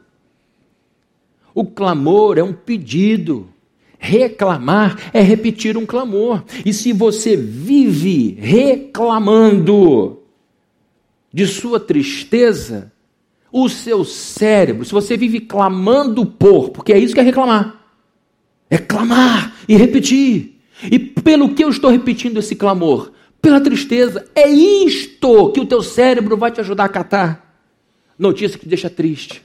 [1.55, 3.49] O clamor é um pedido.
[3.99, 6.45] Reclamar é repetir um clamor.
[6.65, 10.21] E se você vive reclamando
[11.33, 12.93] de sua tristeza,
[13.53, 17.77] o seu cérebro, se você vive clamando por, porque é isso que é reclamar.
[18.71, 20.61] É clamar e repetir.
[20.91, 23.13] E pelo que eu estou repetindo esse clamor?
[23.41, 24.27] Pela tristeza.
[24.35, 27.65] É isto que o teu cérebro vai te ajudar a catar.
[28.19, 29.43] Notícia que te deixa triste.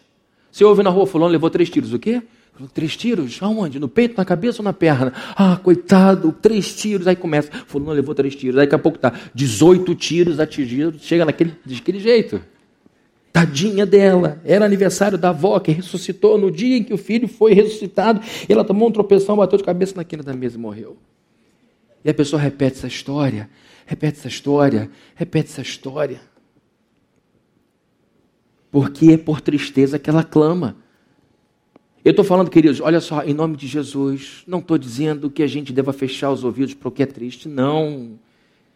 [0.52, 1.94] Você ouve na rua, fulano levou três tiros.
[1.94, 2.22] O quê?
[2.74, 3.42] Três tiros?
[3.42, 3.80] Aonde?
[3.80, 5.12] No peito, na cabeça ou na perna?
[5.36, 7.08] Ah, coitado, três tiros.
[7.08, 8.58] Aí começa, fulano levou três tiros.
[8.58, 12.42] Aí daqui a pouco tá 18 tiros atingidos, chega naquele, daquele jeito.
[13.34, 17.52] Tadinha dela, era aniversário da avó que ressuscitou no dia em que o filho foi
[17.54, 18.22] ressuscitado.
[18.48, 20.96] Ela tomou um tropeção, bateu de cabeça na quina da mesa e morreu.
[22.06, 23.50] E a pessoa repete essa história,
[23.88, 26.22] repete essa história, repete essa história.
[28.70, 30.78] Porque é por tristeza que ela clama.
[32.06, 35.48] Eu estou falando, queridos, olha só, em nome de Jesus, não estou dizendo que a
[35.48, 38.20] gente deva fechar os ouvidos para o que é triste, não.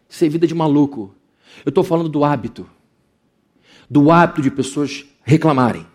[0.08, 1.14] Isso é vida de maluco.
[1.64, 2.68] Eu estou falando do hábito.
[3.88, 5.86] Do hábito de pessoas reclamarem.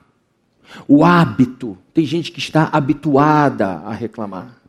[0.88, 1.77] O hábito.
[1.93, 4.63] Tem gente que está habituada a reclamar.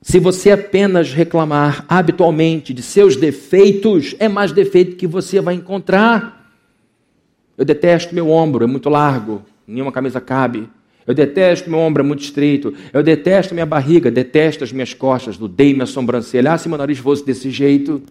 [0.00, 6.52] Se você apenas reclamar habitualmente de seus defeitos, é mais defeito que você vai encontrar.
[7.56, 10.68] Eu detesto meu ombro, é muito largo, nenhuma camisa cabe.
[11.06, 12.72] Eu detesto meu ombro, é muito estreito.
[12.92, 16.52] Eu detesto minha barriga, detesto as minhas costas, odeio minha sobrancelha.
[16.52, 18.02] Ah, se meu nariz fosse desse jeito.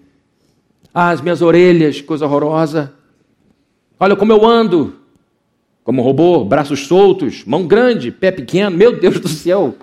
[0.94, 2.94] Ah, as minhas orelhas, coisa horrorosa.
[4.00, 4.96] Olha como eu ando.
[5.84, 8.76] Como robô, braços soltos, mão grande, pé pequeno.
[8.76, 9.76] Meu Deus do céu.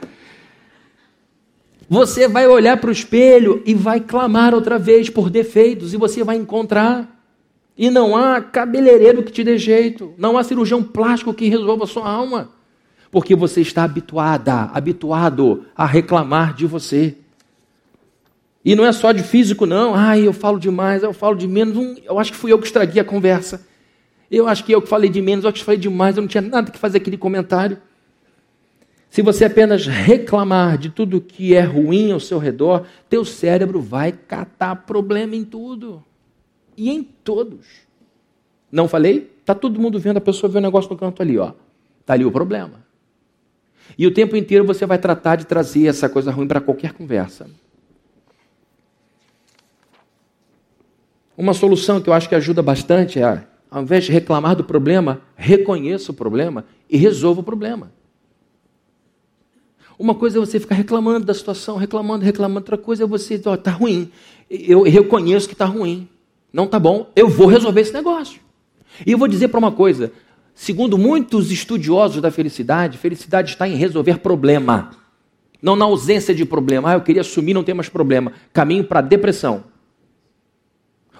[1.88, 6.22] Você vai olhar para o espelho e vai clamar outra vez por defeitos e você
[6.22, 7.10] vai encontrar.
[7.76, 11.88] E não há cabeleireiro que te dê jeito, não há cirurgião plástico que resolva a
[11.88, 12.50] sua alma
[13.14, 17.14] porque você está habituada, habituado a reclamar de você.
[18.64, 19.94] E não é só de físico, não.
[19.94, 21.96] Ai, eu falo demais, eu falo de menos.
[22.04, 23.64] eu acho que fui eu que estraguei a conversa.
[24.34, 26.42] Eu acho que eu que falei de menos, eu que falei demais, eu não tinha
[26.42, 27.78] nada que fazer aquele comentário.
[29.08, 34.10] Se você apenas reclamar de tudo que é ruim ao seu redor, teu cérebro vai
[34.10, 36.02] catar problema em tudo.
[36.76, 37.64] E em todos.
[38.72, 39.30] Não falei?
[39.38, 41.52] Está todo mundo vendo, a pessoa vê o negócio no canto ali, ó.
[42.00, 42.84] Está ali o problema.
[43.96, 47.48] E o tempo inteiro você vai tratar de trazer essa coisa ruim para qualquer conversa.
[51.36, 55.20] Uma solução que eu acho que ajuda bastante é, ao invés de reclamar do problema,
[55.34, 57.90] reconheça o problema e resolva o problema.
[59.98, 62.60] Uma coisa é você ficar reclamando da situação, reclamando, reclamando.
[62.60, 64.12] Outra coisa é você, ó, tá ruim.
[64.48, 66.08] Eu reconheço que está ruim.
[66.52, 67.10] Não tá bom.
[67.16, 68.40] Eu vou resolver esse negócio.
[69.04, 70.12] E eu vou dizer para uma coisa:
[70.54, 74.92] Segundo muitos estudiosos da felicidade, felicidade está em resolver problema,
[75.60, 76.90] não na ausência de problema.
[76.90, 78.34] Ah, eu queria assumir, não tem mais problema.
[78.52, 79.64] Caminho para depressão.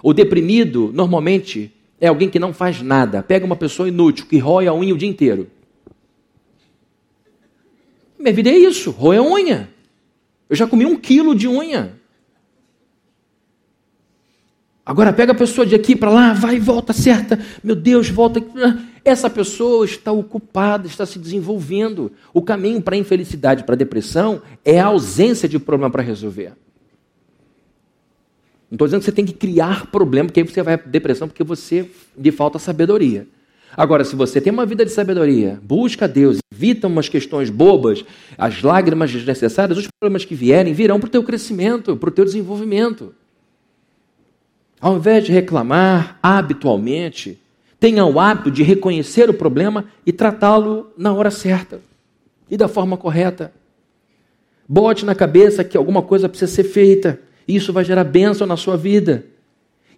[0.01, 3.23] O deprimido, normalmente, é alguém que não faz nada.
[3.23, 5.49] Pega uma pessoa inútil, que rói a unha o dia inteiro.
[8.17, 9.69] Minha vida é isso, a unha.
[10.49, 11.99] Eu já comi um quilo de unha.
[14.85, 17.39] Agora pega a pessoa de aqui para lá, vai e volta, certa.
[17.63, 18.43] Meu Deus, volta.
[19.03, 22.11] Essa pessoa está ocupada, está se desenvolvendo.
[22.31, 26.53] O caminho para a infelicidade, para a depressão, é a ausência de problema para resolver.
[28.75, 31.29] Não estou dizendo que você tem que criar problema, porque aí você vai para depressão,
[31.29, 33.25] porque você lhe falta sabedoria.
[33.71, 38.03] Agora, se você tem uma vida de sabedoria, busca Deus, evita umas questões bobas,
[38.37, 42.25] as lágrimas desnecessárias, os problemas que vierem virão para o teu crescimento, para o teu
[42.25, 43.15] desenvolvimento.
[44.81, 47.39] Ao invés de reclamar habitualmente,
[47.79, 51.79] tenha o hábito de reconhecer o problema e tratá-lo na hora certa
[52.51, 53.53] e da forma correta.
[54.67, 57.21] Bote na cabeça que alguma coisa precisa ser feita.
[57.47, 59.25] Isso vai gerar bênção na sua vida.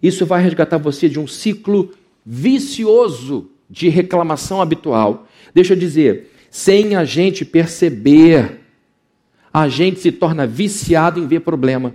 [0.02, 1.92] Isso vai resgatar você de um ciclo
[2.24, 5.26] vicioso de reclamação habitual.
[5.54, 8.60] Deixa eu dizer, sem a gente perceber,
[9.52, 11.94] a gente se torna viciado em ver problema.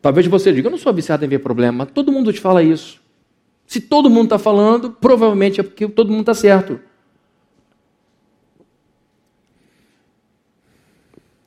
[0.00, 3.00] Talvez você diga, eu não sou viciado em ver problema, todo mundo te fala isso.
[3.66, 6.78] Se todo mundo está falando, provavelmente é porque todo mundo está certo.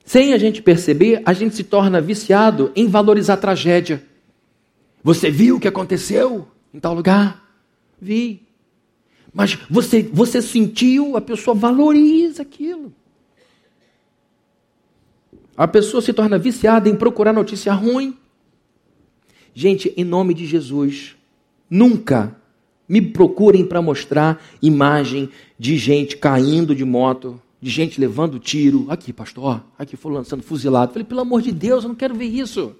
[0.07, 4.01] Sem a gente perceber, a gente se torna viciado em valorizar a tragédia.
[5.03, 7.43] Você viu o que aconteceu em tal lugar?
[7.99, 8.41] Vi.
[9.33, 12.93] Mas você, você sentiu, a pessoa valoriza aquilo.
[15.57, 18.17] A pessoa se torna viciada em procurar notícia ruim.
[19.53, 21.17] Gente, em nome de Jesus,
[21.69, 22.33] nunca
[22.87, 25.29] me procurem para mostrar imagem
[25.59, 28.85] de gente caindo de moto, de gente levando tiro.
[28.89, 30.93] Aqui, pastor, aqui fulano sendo fuzilado.
[30.93, 32.75] Falei, pelo amor de Deus, eu não quero ver isso.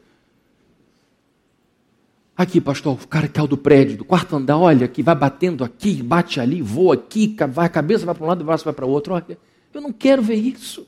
[2.36, 6.04] Aqui, pastor, o cara caiu do prédio, do quarto andar, olha, que vai batendo aqui,
[6.04, 8.86] bate ali, voa aqui, vai, a cabeça vai para um lado, o braço vai para
[8.86, 9.16] o outro.
[9.16, 9.38] Olha,
[9.74, 10.86] Eu não quero ver isso.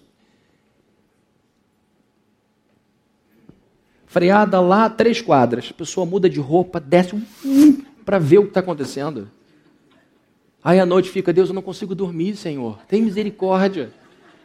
[4.05, 5.69] Freada lá, três quadras.
[5.71, 9.29] A pessoa muda de roupa, desce um, para ver o que está acontecendo.
[10.63, 12.79] Aí à noite fica, Deus, eu não consigo dormir, Senhor.
[12.87, 13.91] Tem misericórdia.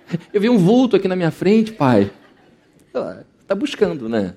[0.32, 2.10] Eu vi um vulto aqui na minha frente, pai.
[3.40, 4.34] Está buscando, né?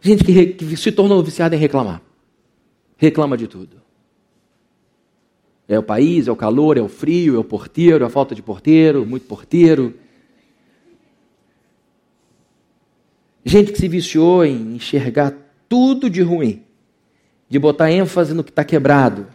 [0.00, 2.00] Gente que, que se tornou viciada em reclamar.
[2.96, 3.80] Reclama de tudo.
[5.66, 8.34] É o país, é o calor, é o frio, é o porteiro, é a falta
[8.34, 9.94] de porteiro, muito porteiro.
[13.44, 15.34] Gente que se viciou em enxergar
[15.70, 16.64] tudo de ruim,
[17.48, 19.28] de botar ênfase no que está quebrado.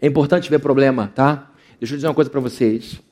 [0.00, 1.52] É importante ver problema, tá?
[1.78, 3.02] Deixa eu dizer uma coisa para vocês.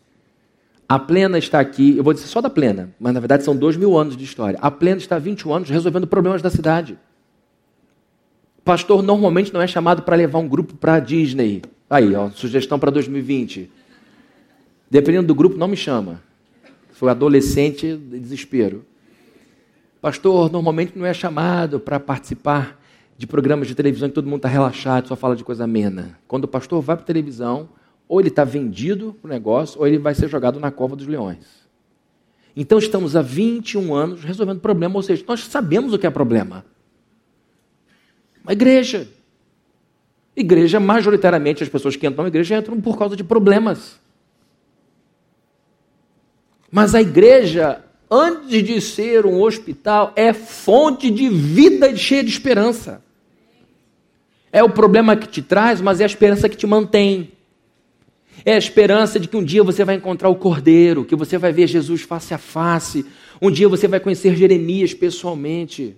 [0.89, 3.77] A Plena está aqui, eu vou dizer só da Plena, mas na verdade são dois
[3.77, 4.59] mil anos de história.
[4.63, 6.99] A Plena está há 21 anos resolvendo problemas da cidade.
[8.65, 11.61] Pastor normalmente não é chamado para levar um grupo para a Disney.
[11.91, 13.71] Aí, ó, sugestão para 2020.
[14.91, 16.23] Dependendo do grupo, não me chama.
[16.93, 18.85] Foi adolescente de desespero.
[20.01, 22.81] Pastor normalmente não é chamado para participar
[23.19, 26.19] de programas de televisão que todo mundo está relaxado, só fala de coisa amena.
[26.27, 27.69] Quando o pastor vai para a televisão,
[28.09, 31.69] ou ele está vendido o negócio, ou ele vai ser jogado na cova dos leões.
[32.57, 36.65] Então estamos há 21 anos resolvendo problema, ou seja, nós sabemos o que é problema.
[38.43, 39.07] Uma igreja.
[40.35, 44.01] Igreja, majoritariamente, as pessoas que entram na igreja entram por causa de problemas.
[46.71, 53.03] Mas a igreja, antes de ser um hospital, é fonte de vida cheia de esperança.
[54.53, 57.33] É o problema que te traz, mas é a esperança que te mantém.
[58.45, 61.53] É a esperança de que um dia você vai encontrar o Cordeiro, que você vai
[61.53, 63.07] ver Jesus face a face.
[63.41, 65.97] Um dia você vai conhecer Jeremias pessoalmente.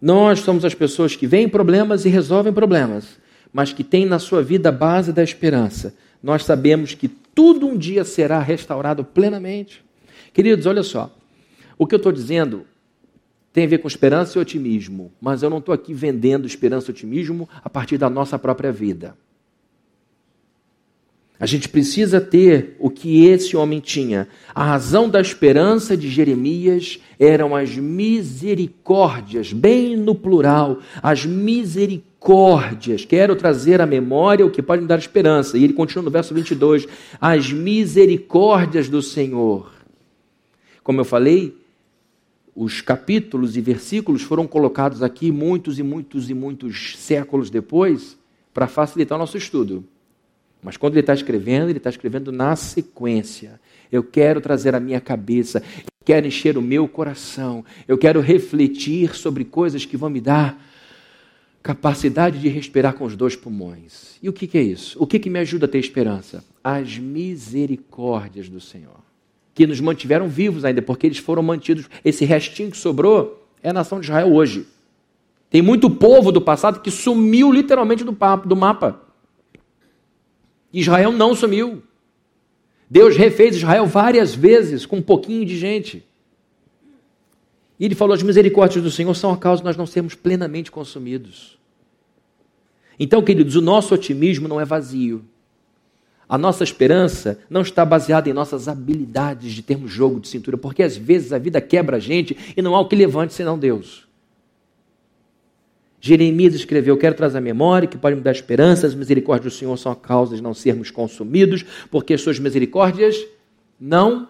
[0.00, 3.18] Nós somos as pessoas que veem problemas e resolvem problemas,
[3.52, 5.96] mas que têm na sua vida a base da esperança.
[6.22, 9.84] Nós sabemos que tudo um dia será restaurado plenamente.
[10.32, 11.14] Queridos, olha só.
[11.76, 12.66] O que eu estou dizendo
[13.52, 16.92] tem a ver com esperança e otimismo, mas eu não estou aqui vendendo esperança e
[16.92, 19.16] otimismo a partir da nossa própria vida.
[21.40, 24.26] A gente precisa ter o que esse homem tinha.
[24.52, 32.07] A razão da esperança de Jeremias eram as misericórdias, bem no plural, as misericórdias.
[33.08, 35.56] Quero trazer à memória o que pode me dar esperança.
[35.56, 36.86] E ele continua no verso 22,
[37.20, 39.72] as misericórdias do Senhor.
[40.82, 41.56] Como eu falei,
[42.54, 48.18] os capítulos e versículos foram colocados aqui muitos e muitos e muitos séculos depois
[48.52, 49.84] para facilitar o nosso estudo.
[50.60, 53.60] Mas quando ele está escrevendo, ele está escrevendo na sequência.
[53.92, 59.14] Eu quero trazer a minha cabeça, eu quero encher o meu coração, eu quero refletir
[59.14, 60.60] sobre coisas que vão me dar
[61.62, 64.16] capacidade de respirar com os dois pulmões.
[64.22, 64.96] E o que, que é isso?
[65.00, 66.44] O que, que me ajuda a ter esperança?
[66.62, 69.08] As misericórdias do Senhor
[69.58, 71.90] que nos mantiveram vivos ainda, porque eles foram mantidos.
[72.04, 74.64] Esse restinho que sobrou é a nação de Israel hoje.
[75.50, 79.00] Tem muito povo do passado que sumiu literalmente do, do mapa.
[80.72, 81.82] Israel não sumiu.
[82.88, 86.06] Deus refez Israel várias vezes com um pouquinho de gente.
[87.78, 90.70] E ele falou: as misericórdias do Senhor são a causa de nós não sermos plenamente
[90.70, 91.58] consumidos.
[92.98, 95.24] Então, queridos, o nosso otimismo não é vazio.
[96.28, 100.82] A nossa esperança não está baseada em nossas habilidades de termos jogo de cintura, porque
[100.82, 104.06] às vezes a vida quebra a gente e não há o que levante senão Deus.
[106.00, 109.76] Jeremias escreveu: Quero trazer a memória que pode me dar esperança, as misericórdias do Senhor
[109.78, 113.16] são a causa de não sermos consumidos, porque as suas misericórdias
[113.80, 114.28] não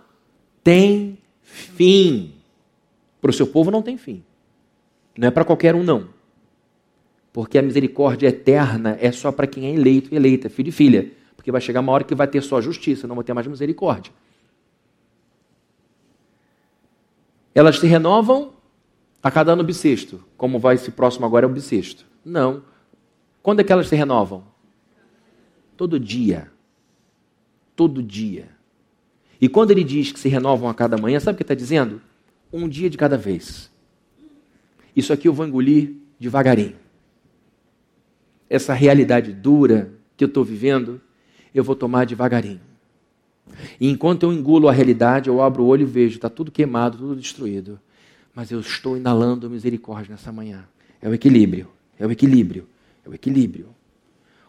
[0.63, 2.38] têm fim.
[3.21, 4.23] Para o seu povo não tem fim.
[5.17, 6.09] Não é para qualquer um, não.
[7.33, 11.19] Porque a misericórdia eterna é só para quem é eleito e eleita, filho e filha
[11.49, 14.13] porque vai chegar uma hora que vai ter só justiça, não vai ter mais misericórdia.
[17.55, 18.53] Elas se renovam
[19.23, 22.05] a cada ano bissexto, como vai esse próximo agora é o bissexto.
[22.23, 22.65] Não.
[23.43, 24.45] Quando é que elas se renovam?
[25.75, 26.51] Todo dia.
[27.75, 28.51] Todo dia.
[29.41, 32.03] E quando ele diz que se renovam a cada manhã, sabe o que está dizendo?
[32.53, 33.71] Um dia de cada vez.
[34.97, 36.77] Isso aqui eu vou engolir devagarinho.
[38.49, 41.01] Essa realidade dura que eu estou vivendo,
[41.55, 42.61] eu vou tomar devagarinho.
[43.81, 46.99] E enquanto eu engulo a realidade, eu abro o olho e vejo, está tudo queimado,
[46.99, 47.79] tudo destruído.
[48.35, 50.65] Mas eu estou inalando misericórdia nessa manhã.
[51.01, 51.69] É o equilíbrio,
[51.99, 52.67] é o equilíbrio,
[53.05, 53.69] é o equilíbrio.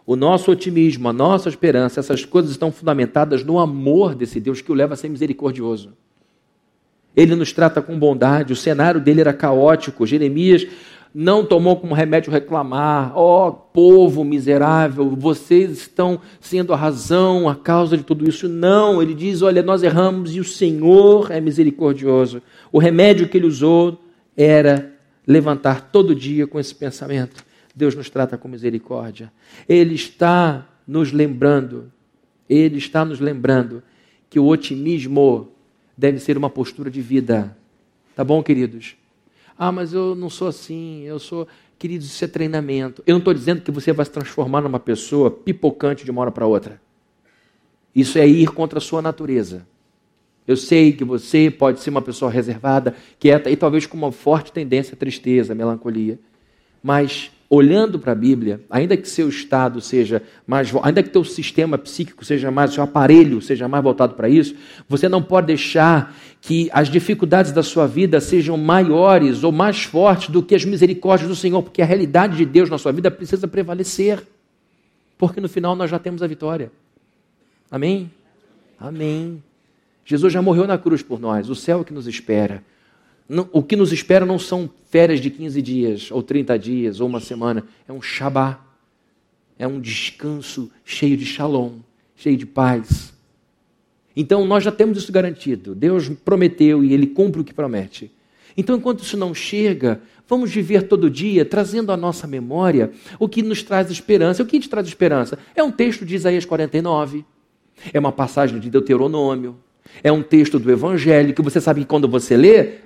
[0.05, 4.71] O nosso otimismo, a nossa esperança, essas coisas estão fundamentadas no amor desse Deus que
[4.71, 5.93] o leva a ser misericordioso.
[7.15, 10.05] Ele nos trata com bondade, o cenário dele era caótico.
[10.05, 10.65] Jeremias
[11.13, 17.55] não tomou como remédio reclamar, ó oh, povo miserável, vocês estão sendo a razão, a
[17.55, 18.47] causa de tudo isso.
[18.47, 22.41] Não, ele diz: olha, nós erramos e o Senhor é misericordioso.
[22.71, 23.99] O remédio que ele usou
[24.37, 24.93] era
[25.25, 27.43] levantar todo dia com esse pensamento.
[27.75, 29.31] Deus nos trata com misericórdia.
[29.67, 31.91] Ele está nos lembrando,
[32.49, 33.81] ele está nos lembrando
[34.29, 35.51] que o otimismo
[35.99, 37.57] deve ser uma postura de vida.
[38.15, 38.95] Tá bom, queridos?
[39.57, 41.45] Ah, mas eu não sou assim, eu sou.
[41.77, 43.03] Queridos, isso é treinamento.
[43.05, 46.31] Eu não estou dizendo que você vai se transformar numa pessoa pipocante de uma hora
[46.31, 46.81] para outra.
[47.93, 49.67] Isso é ir contra a sua natureza.
[50.47, 54.53] Eu sei que você pode ser uma pessoa reservada, quieta e talvez com uma forte
[54.53, 56.17] tendência à tristeza, à melancolia.
[56.81, 61.79] Mas olhando para a Bíblia, ainda que seu estado seja mais, ainda que teu sistema
[61.79, 64.53] psíquico seja mais, seu aparelho seja mais voltado para isso,
[64.87, 70.29] você não pode deixar que as dificuldades da sua vida sejam maiores ou mais fortes
[70.29, 73.47] do que as misericórdias do Senhor, porque a realidade de Deus na sua vida precisa
[73.47, 74.21] prevalecer.
[75.17, 76.71] Porque no final nós já temos a vitória.
[77.69, 78.11] Amém?
[78.79, 79.43] Amém.
[80.05, 82.63] Jesus já morreu na cruz por nós, o céu é que nos espera
[83.51, 87.19] o que nos espera não são férias de 15 dias, ou 30 dias, ou uma
[87.19, 87.63] semana.
[87.87, 88.65] É um Shabá.
[89.57, 91.79] É um descanso cheio de shalom,
[92.15, 93.13] cheio de paz.
[94.15, 95.75] Então nós já temos isso garantido.
[95.75, 98.09] Deus prometeu e Ele cumpre o que promete.
[98.57, 103.41] Então, enquanto isso não chega, vamos viver todo dia trazendo à nossa memória o que
[103.41, 104.43] nos traz esperança.
[104.43, 105.37] O que te traz esperança?
[105.55, 107.23] É um texto de Isaías 49,
[107.93, 109.57] é uma passagem de Deuteronômio,
[110.03, 112.79] é um texto do Evangelho que você sabe que quando você lê,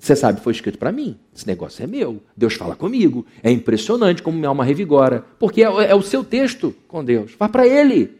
[0.00, 1.18] você sabe, foi escrito para mim.
[1.34, 2.22] Esse negócio é meu.
[2.34, 3.26] Deus fala comigo.
[3.42, 5.26] É impressionante como minha alma revigora.
[5.38, 7.32] Porque é, é o seu texto com Deus.
[7.38, 8.18] Vá para Ele.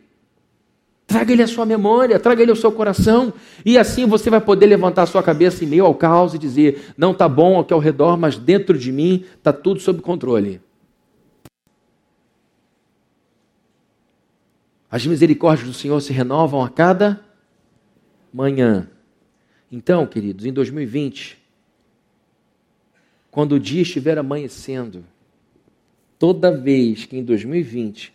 [1.06, 3.32] Traga Ele a sua memória, traga Ele ao seu coração.
[3.64, 6.92] E assim você vai poder levantar a sua cabeça em meio ao caos e dizer:
[6.98, 10.60] não está bom aqui ao redor, mas dentro de mim está tudo sob controle.
[14.90, 17.24] As misericórdias do Senhor se renovam a cada
[18.30, 18.90] manhã.
[19.72, 21.39] Então, queridos, em 2020,
[23.30, 25.04] quando o dia estiver amanhecendo,
[26.18, 28.12] toda vez que em 2020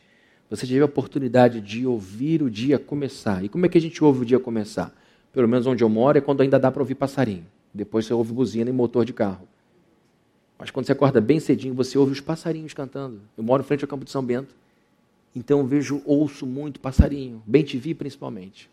[0.49, 3.43] você tiver a oportunidade de ouvir o dia começar.
[3.43, 4.93] E como é que a gente ouve o dia começar?
[5.31, 7.45] Pelo menos onde eu moro é quando ainda dá para ouvir passarinho.
[7.73, 9.47] Depois você ouve buzina e motor de carro.
[10.57, 13.19] Mas quando você acorda bem cedinho, você ouve os passarinhos cantando.
[13.37, 14.55] Eu moro em frente ao campo de São Bento.
[15.35, 18.69] Então eu vejo, ouço muito passarinho, bem te vi principalmente.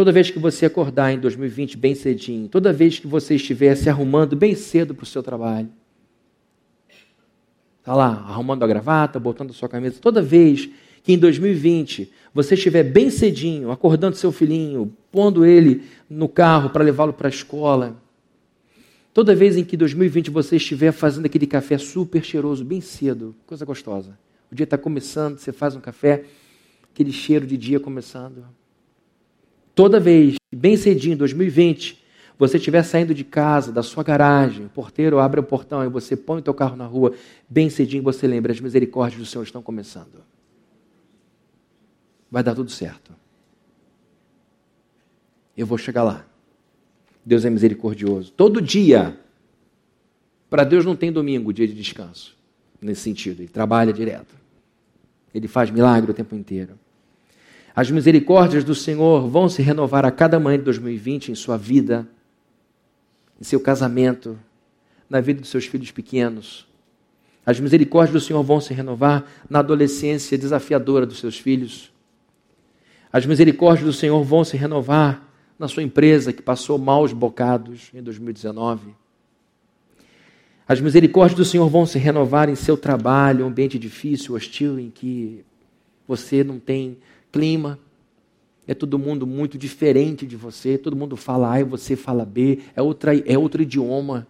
[0.00, 3.90] Toda vez que você acordar em 2020 bem cedinho, toda vez que você estiver se
[3.90, 5.68] arrumando bem cedo para o seu trabalho,
[7.80, 10.70] está lá arrumando a gravata, botando a sua camisa, toda vez
[11.02, 16.82] que em 2020 você estiver bem cedinho, acordando seu filhinho, pondo ele no carro para
[16.82, 18.02] levá-lo para a escola,
[19.12, 23.66] toda vez em que 2020 você estiver fazendo aquele café super cheiroso, bem cedo, coisa
[23.66, 24.18] gostosa,
[24.50, 26.24] o dia está começando, você faz um café,
[26.90, 28.46] aquele cheiro de dia começando.
[29.74, 32.02] Toda vez, bem cedinho, 2020,
[32.38, 36.16] você estiver saindo de casa, da sua garagem, o porteiro abre o portão e você
[36.16, 37.14] põe o teu carro na rua,
[37.48, 40.24] bem cedinho você lembra, as misericórdias do Senhor estão começando.
[42.30, 43.12] Vai dar tudo certo.
[45.56, 46.24] Eu vou chegar lá.
[47.24, 48.32] Deus é misericordioso.
[48.32, 49.18] Todo dia.
[50.48, 52.36] Para Deus não tem domingo, dia de descanso.
[52.80, 53.40] Nesse sentido.
[53.40, 54.34] Ele trabalha direto.
[55.34, 56.78] Ele faz milagre o tempo inteiro.
[57.74, 62.08] As misericórdias do Senhor vão se renovar a cada manhã de 2020 em sua vida,
[63.40, 64.38] em seu casamento,
[65.08, 66.66] na vida dos seus filhos pequenos.
[67.44, 71.90] As misericórdias do Senhor vão se renovar na adolescência desafiadora dos seus filhos.
[73.12, 75.26] As misericórdias do Senhor vão se renovar
[75.58, 78.94] na sua empresa que passou maus bocados em 2019.
[80.66, 84.88] As misericórdias do Senhor vão se renovar em seu trabalho, um ambiente difícil, hostil, em
[84.90, 85.44] que
[86.06, 86.98] você não tem
[87.30, 87.78] clima.
[88.66, 90.78] É todo mundo muito diferente de você.
[90.78, 92.60] Todo mundo fala A e você fala B.
[92.74, 94.26] É, outra, é outro idioma.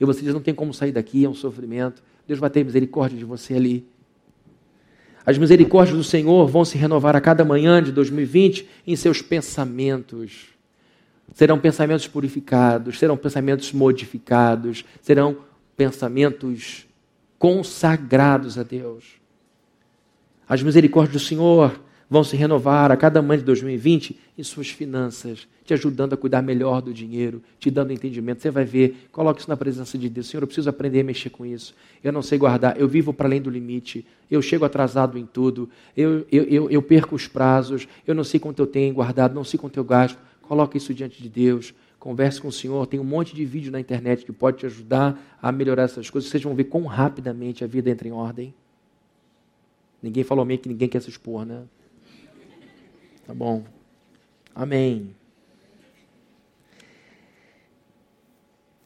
[0.00, 2.02] E você diz: não tem como sair daqui, é um sofrimento.
[2.26, 3.86] Deus vai ter misericórdia de você ali.
[5.26, 10.48] As misericórdias do Senhor vão se renovar a cada manhã de 2020 em seus pensamentos.
[11.32, 15.38] Serão pensamentos purificados, serão pensamentos modificados, serão
[15.74, 16.86] pensamentos
[17.38, 19.04] consagrados a Deus.
[20.46, 25.48] As misericórdias do Senhor vão se renovar a cada manhã de 2020 em suas finanças,
[25.64, 28.42] te ajudando a cuidar melhor do dinheiro, te dando entendimento.
[28.42, 30.28] Você vai ver, coloque isso na presença de Deus.
[30.28, 31.74] Senhor, eu preciso aprender a mexer com isso.
[32.02, 35.68] Eu não sei guardar, eu vivo para além do limite, eu chego atrasado em tudo,
[35.96, 39.44] eu, eu, eu, eu perco os prazos, eu não sei quanto eu tenho guardado, não
[39.44, 40.18] sei quanto eu gasto.
[40.42, 41.74] Coloque isso diante de Deus.
[41.98, 42.86] Converse com o Senhor.
[42.86, 46.30] Tem um monte de vídeo na internet que pode te ajudar a melhorar essas coisas.
[46.30, 48.54] Vocês vão ver quão rapidamente a vida entra em ordem.
[50.02, 51.62] Ninguém falou amém que ninguém quer se expor, né?
[53.26, 53.64] Tá bom.
[54.54, 55.14] Amém.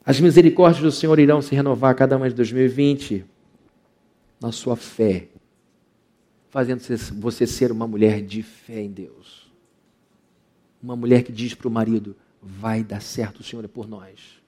[0.05, 3.24] As misericórdias do Senhor irão se renovar cada ano de 2020
[4.41, 5.28] na sua fé,
[6.49, 6.80] fazendo
[7.20, 9.51] você ser uma mulher de fé em Deus.
[10.82, 14.39] Uma mulher que diz para o marido: vai dar certo, o Senhor é por nós.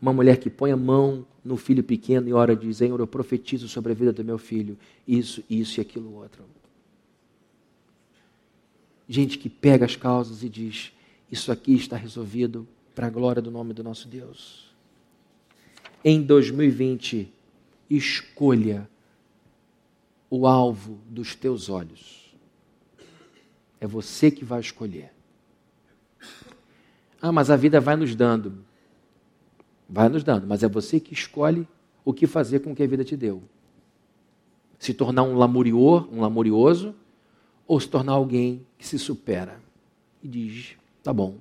[0.00, 3.68] Uma mulher que põe a mão no filho pequeno e ora diz: Senhor, eu profetizo
[3.68, 6.42] sobre a vida do meu filho, isso, isso e aquilo outro.
[9.10, 10.92] Gente que pega as causas e diz:
[11.28, 14.72] Isso aqui está resolvido para a glória do nome do nosso Deus.
[16.04, 17.28] Em 2020,
[17.90, 18.88] escolha
[20.30, 22.32] o alvo dos teus olhos.
[23.80, 25.12] É você que vai escolher.
[27.20, 28.64] Ah, mas a vida vai nos dando.
[29.88, 31.66] Vai nos dando, mas é você que escolhe
[32.04, 33.42] o que fazer com o que a vida te deu.
[34.78, 36.94] Se tornar um lamurior, um lamurioso,
[37.70, 39.60] ou se tornar alguém que se supera
[40.20, 40.70] e diz:
[41.04, 41.36] tá bom,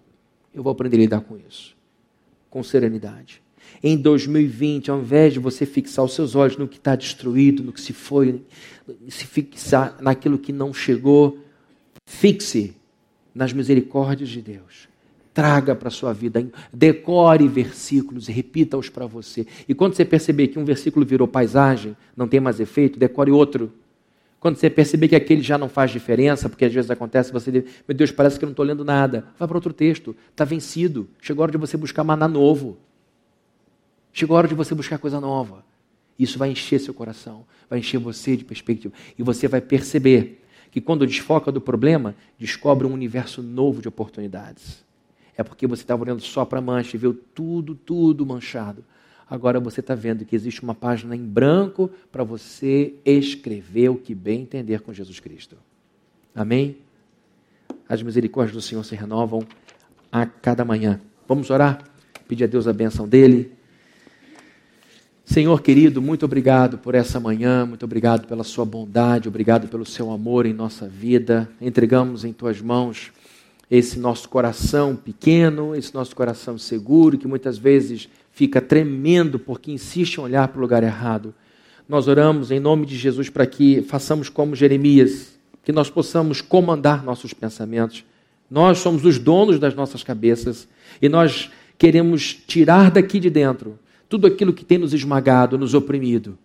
[0.54, 1.76] eu vou aprender a lidar com isso,
[2.52, 3.42] com serenidade.
[3.82, 7.74] Em 2020, ao invés de você fixar os seus olhos no que está destruído, no
[7.74, 8.44] que se foi,
[9.08, 11.40] se fixar naquilo que não chegou,
[12.06, 12.76] fixe
[13.34, 14.88] nas misericórdias de Deus
[15.32, 19.48] traga para a sua vida, decore versículos e repita-os para você.
[19.70, 23.72] E quando você perceber que um versículo virou paisagem, não tem mais efeito, decore outro.
[24.40, 27.64] Quando você perceber que aquele já não faz diferença, porque às vezes acontece, você diz,
[27.88, 29.26] meu Deus, parece que eu não estou lendo nada.
[29.38, 31.10] Vai para outro texto, está vencido.
[31.22, 32.78] Chegou a hora de você buscar maná novo.
[34.14, 35.66] Chegou a hora de você buscar coisa nova.
[36.18, 38.94] Isso vai encher seu coração, vai encher você de perspectiva.
[39.18, 44.84] E você vai perceber que quando desfoca do problema, descobre um universo novo de oportunidades
[45.40, 48.84] é porque você estava olhando só para a mancha e viu tudo, tudo manchado.
[49.30, 54.16] Agora você está vendo que existe uma página em branco para você escrever o que
[54.16, 55.56] bem entender com Jesus Cristo.
[56.34, 56.78] Amém?
[57.88, 59.46] As misericórdias do Senhor se renovam
[60.12, 61.00] a cada manhã.
[61.28, 61.84] Vamos orar?
[62.28, 63.52] Pedir a Deus a benção dele.
[65.24, 70.10] Senhor querido, muito obrigado por essa manhã, muito obrigado pela sua bondade, obrigado pelo seu
[70.10, 71.48] amor em nossa vida.
[71.62, 73.12] Entregamos em tuas mãos
[73.70, 78.10] esse nosso coração pequeno, esse nosso coração seguro, que muitas vezes
[78.40, 81.36] fica tremendo porque insiste em olhar para o lugar errado.
[81.90, 87.04] Nós oramos em nome de Jesus para que façamos como Jeremias, que nós possamos comandar
[87.04, 88.06] nossos pensamentos.
[88.50, 90.70] Nós somos os donos das nossas cabeças
[91.02, 93.78] e nós queremos tirar daqui de dentro
[94.08, 96.38] tudo aquilo que tem nos esmagado, nos oprimido,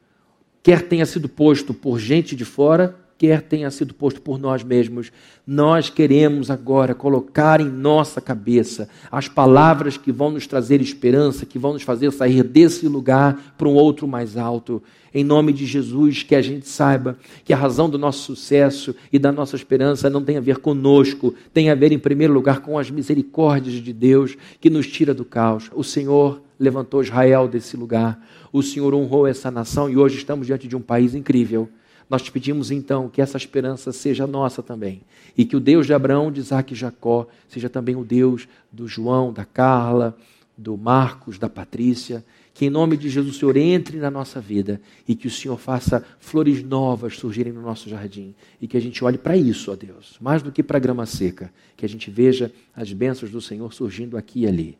[0.65, 5.11] quer tenha sido posto por gente de fora, quer tenha sido posto por nós mesmos,
[5.47, 11.59] nós queremos agora colocar em nossa cabeça as palavras que vão nos trazer esperança, que
[11.59, 14.83] vão nos fazer sair desse lugar para um outro mais alto.
[15.15, 19.19] Em nome de Jesus, que a gente saiba que a razão do nosso sucesso e
[19.19, 22.79] da nossa esperança não tem a ver conosco, tem a ver, em primeiro lugar, com
[22.79, 25.71] as misericórdias de Deus que nos tira do caos.
[25.75, 28.21] O Senhor levantou Israel desse lugar,
[28.53, 31.71] o Senhor honrou essa nação e hoje estamos diante de um país incrível
[32.15, 35.01] nós te pedimos então que essa esperança seja nossa também.
[35.37, 38.87] E que o Deus de Abraão, de Isaac e Jacó seja também o Deus do
[38.87, 40.17] João, da Carla,
[40.57, 42.25] do Marcos, da Patrícia.
[42.55, 45.59] Que em nome de Jesus o Senhor entre na nossa vida e que o Senhor
[45.59, 48.33] faça flores novas surgirem no nosso jardim.
[48.61, 51.05] E que a gente olhe para isso, ó Deus, mais do que para a grama
[51.07, 51.53] seca.
[51.77, 54.79] Que a gente veja as bênçãos do Senhor surgindo aqui e ali.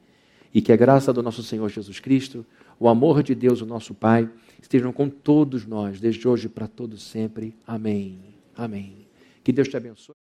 [0.55, 2.47] E que a graça do nosso Senhor Jesus Cristo,
[2.79, 4.31] o amor de Deus, o nosso Pai,
[4.61, 7.57] estejam com todos nós, desde hoje para todos sempre.
[7.67, 8.21] Amém.
[8.57, 9.09] Amém.
[9.43, 10.24] Que Deus te abençoe.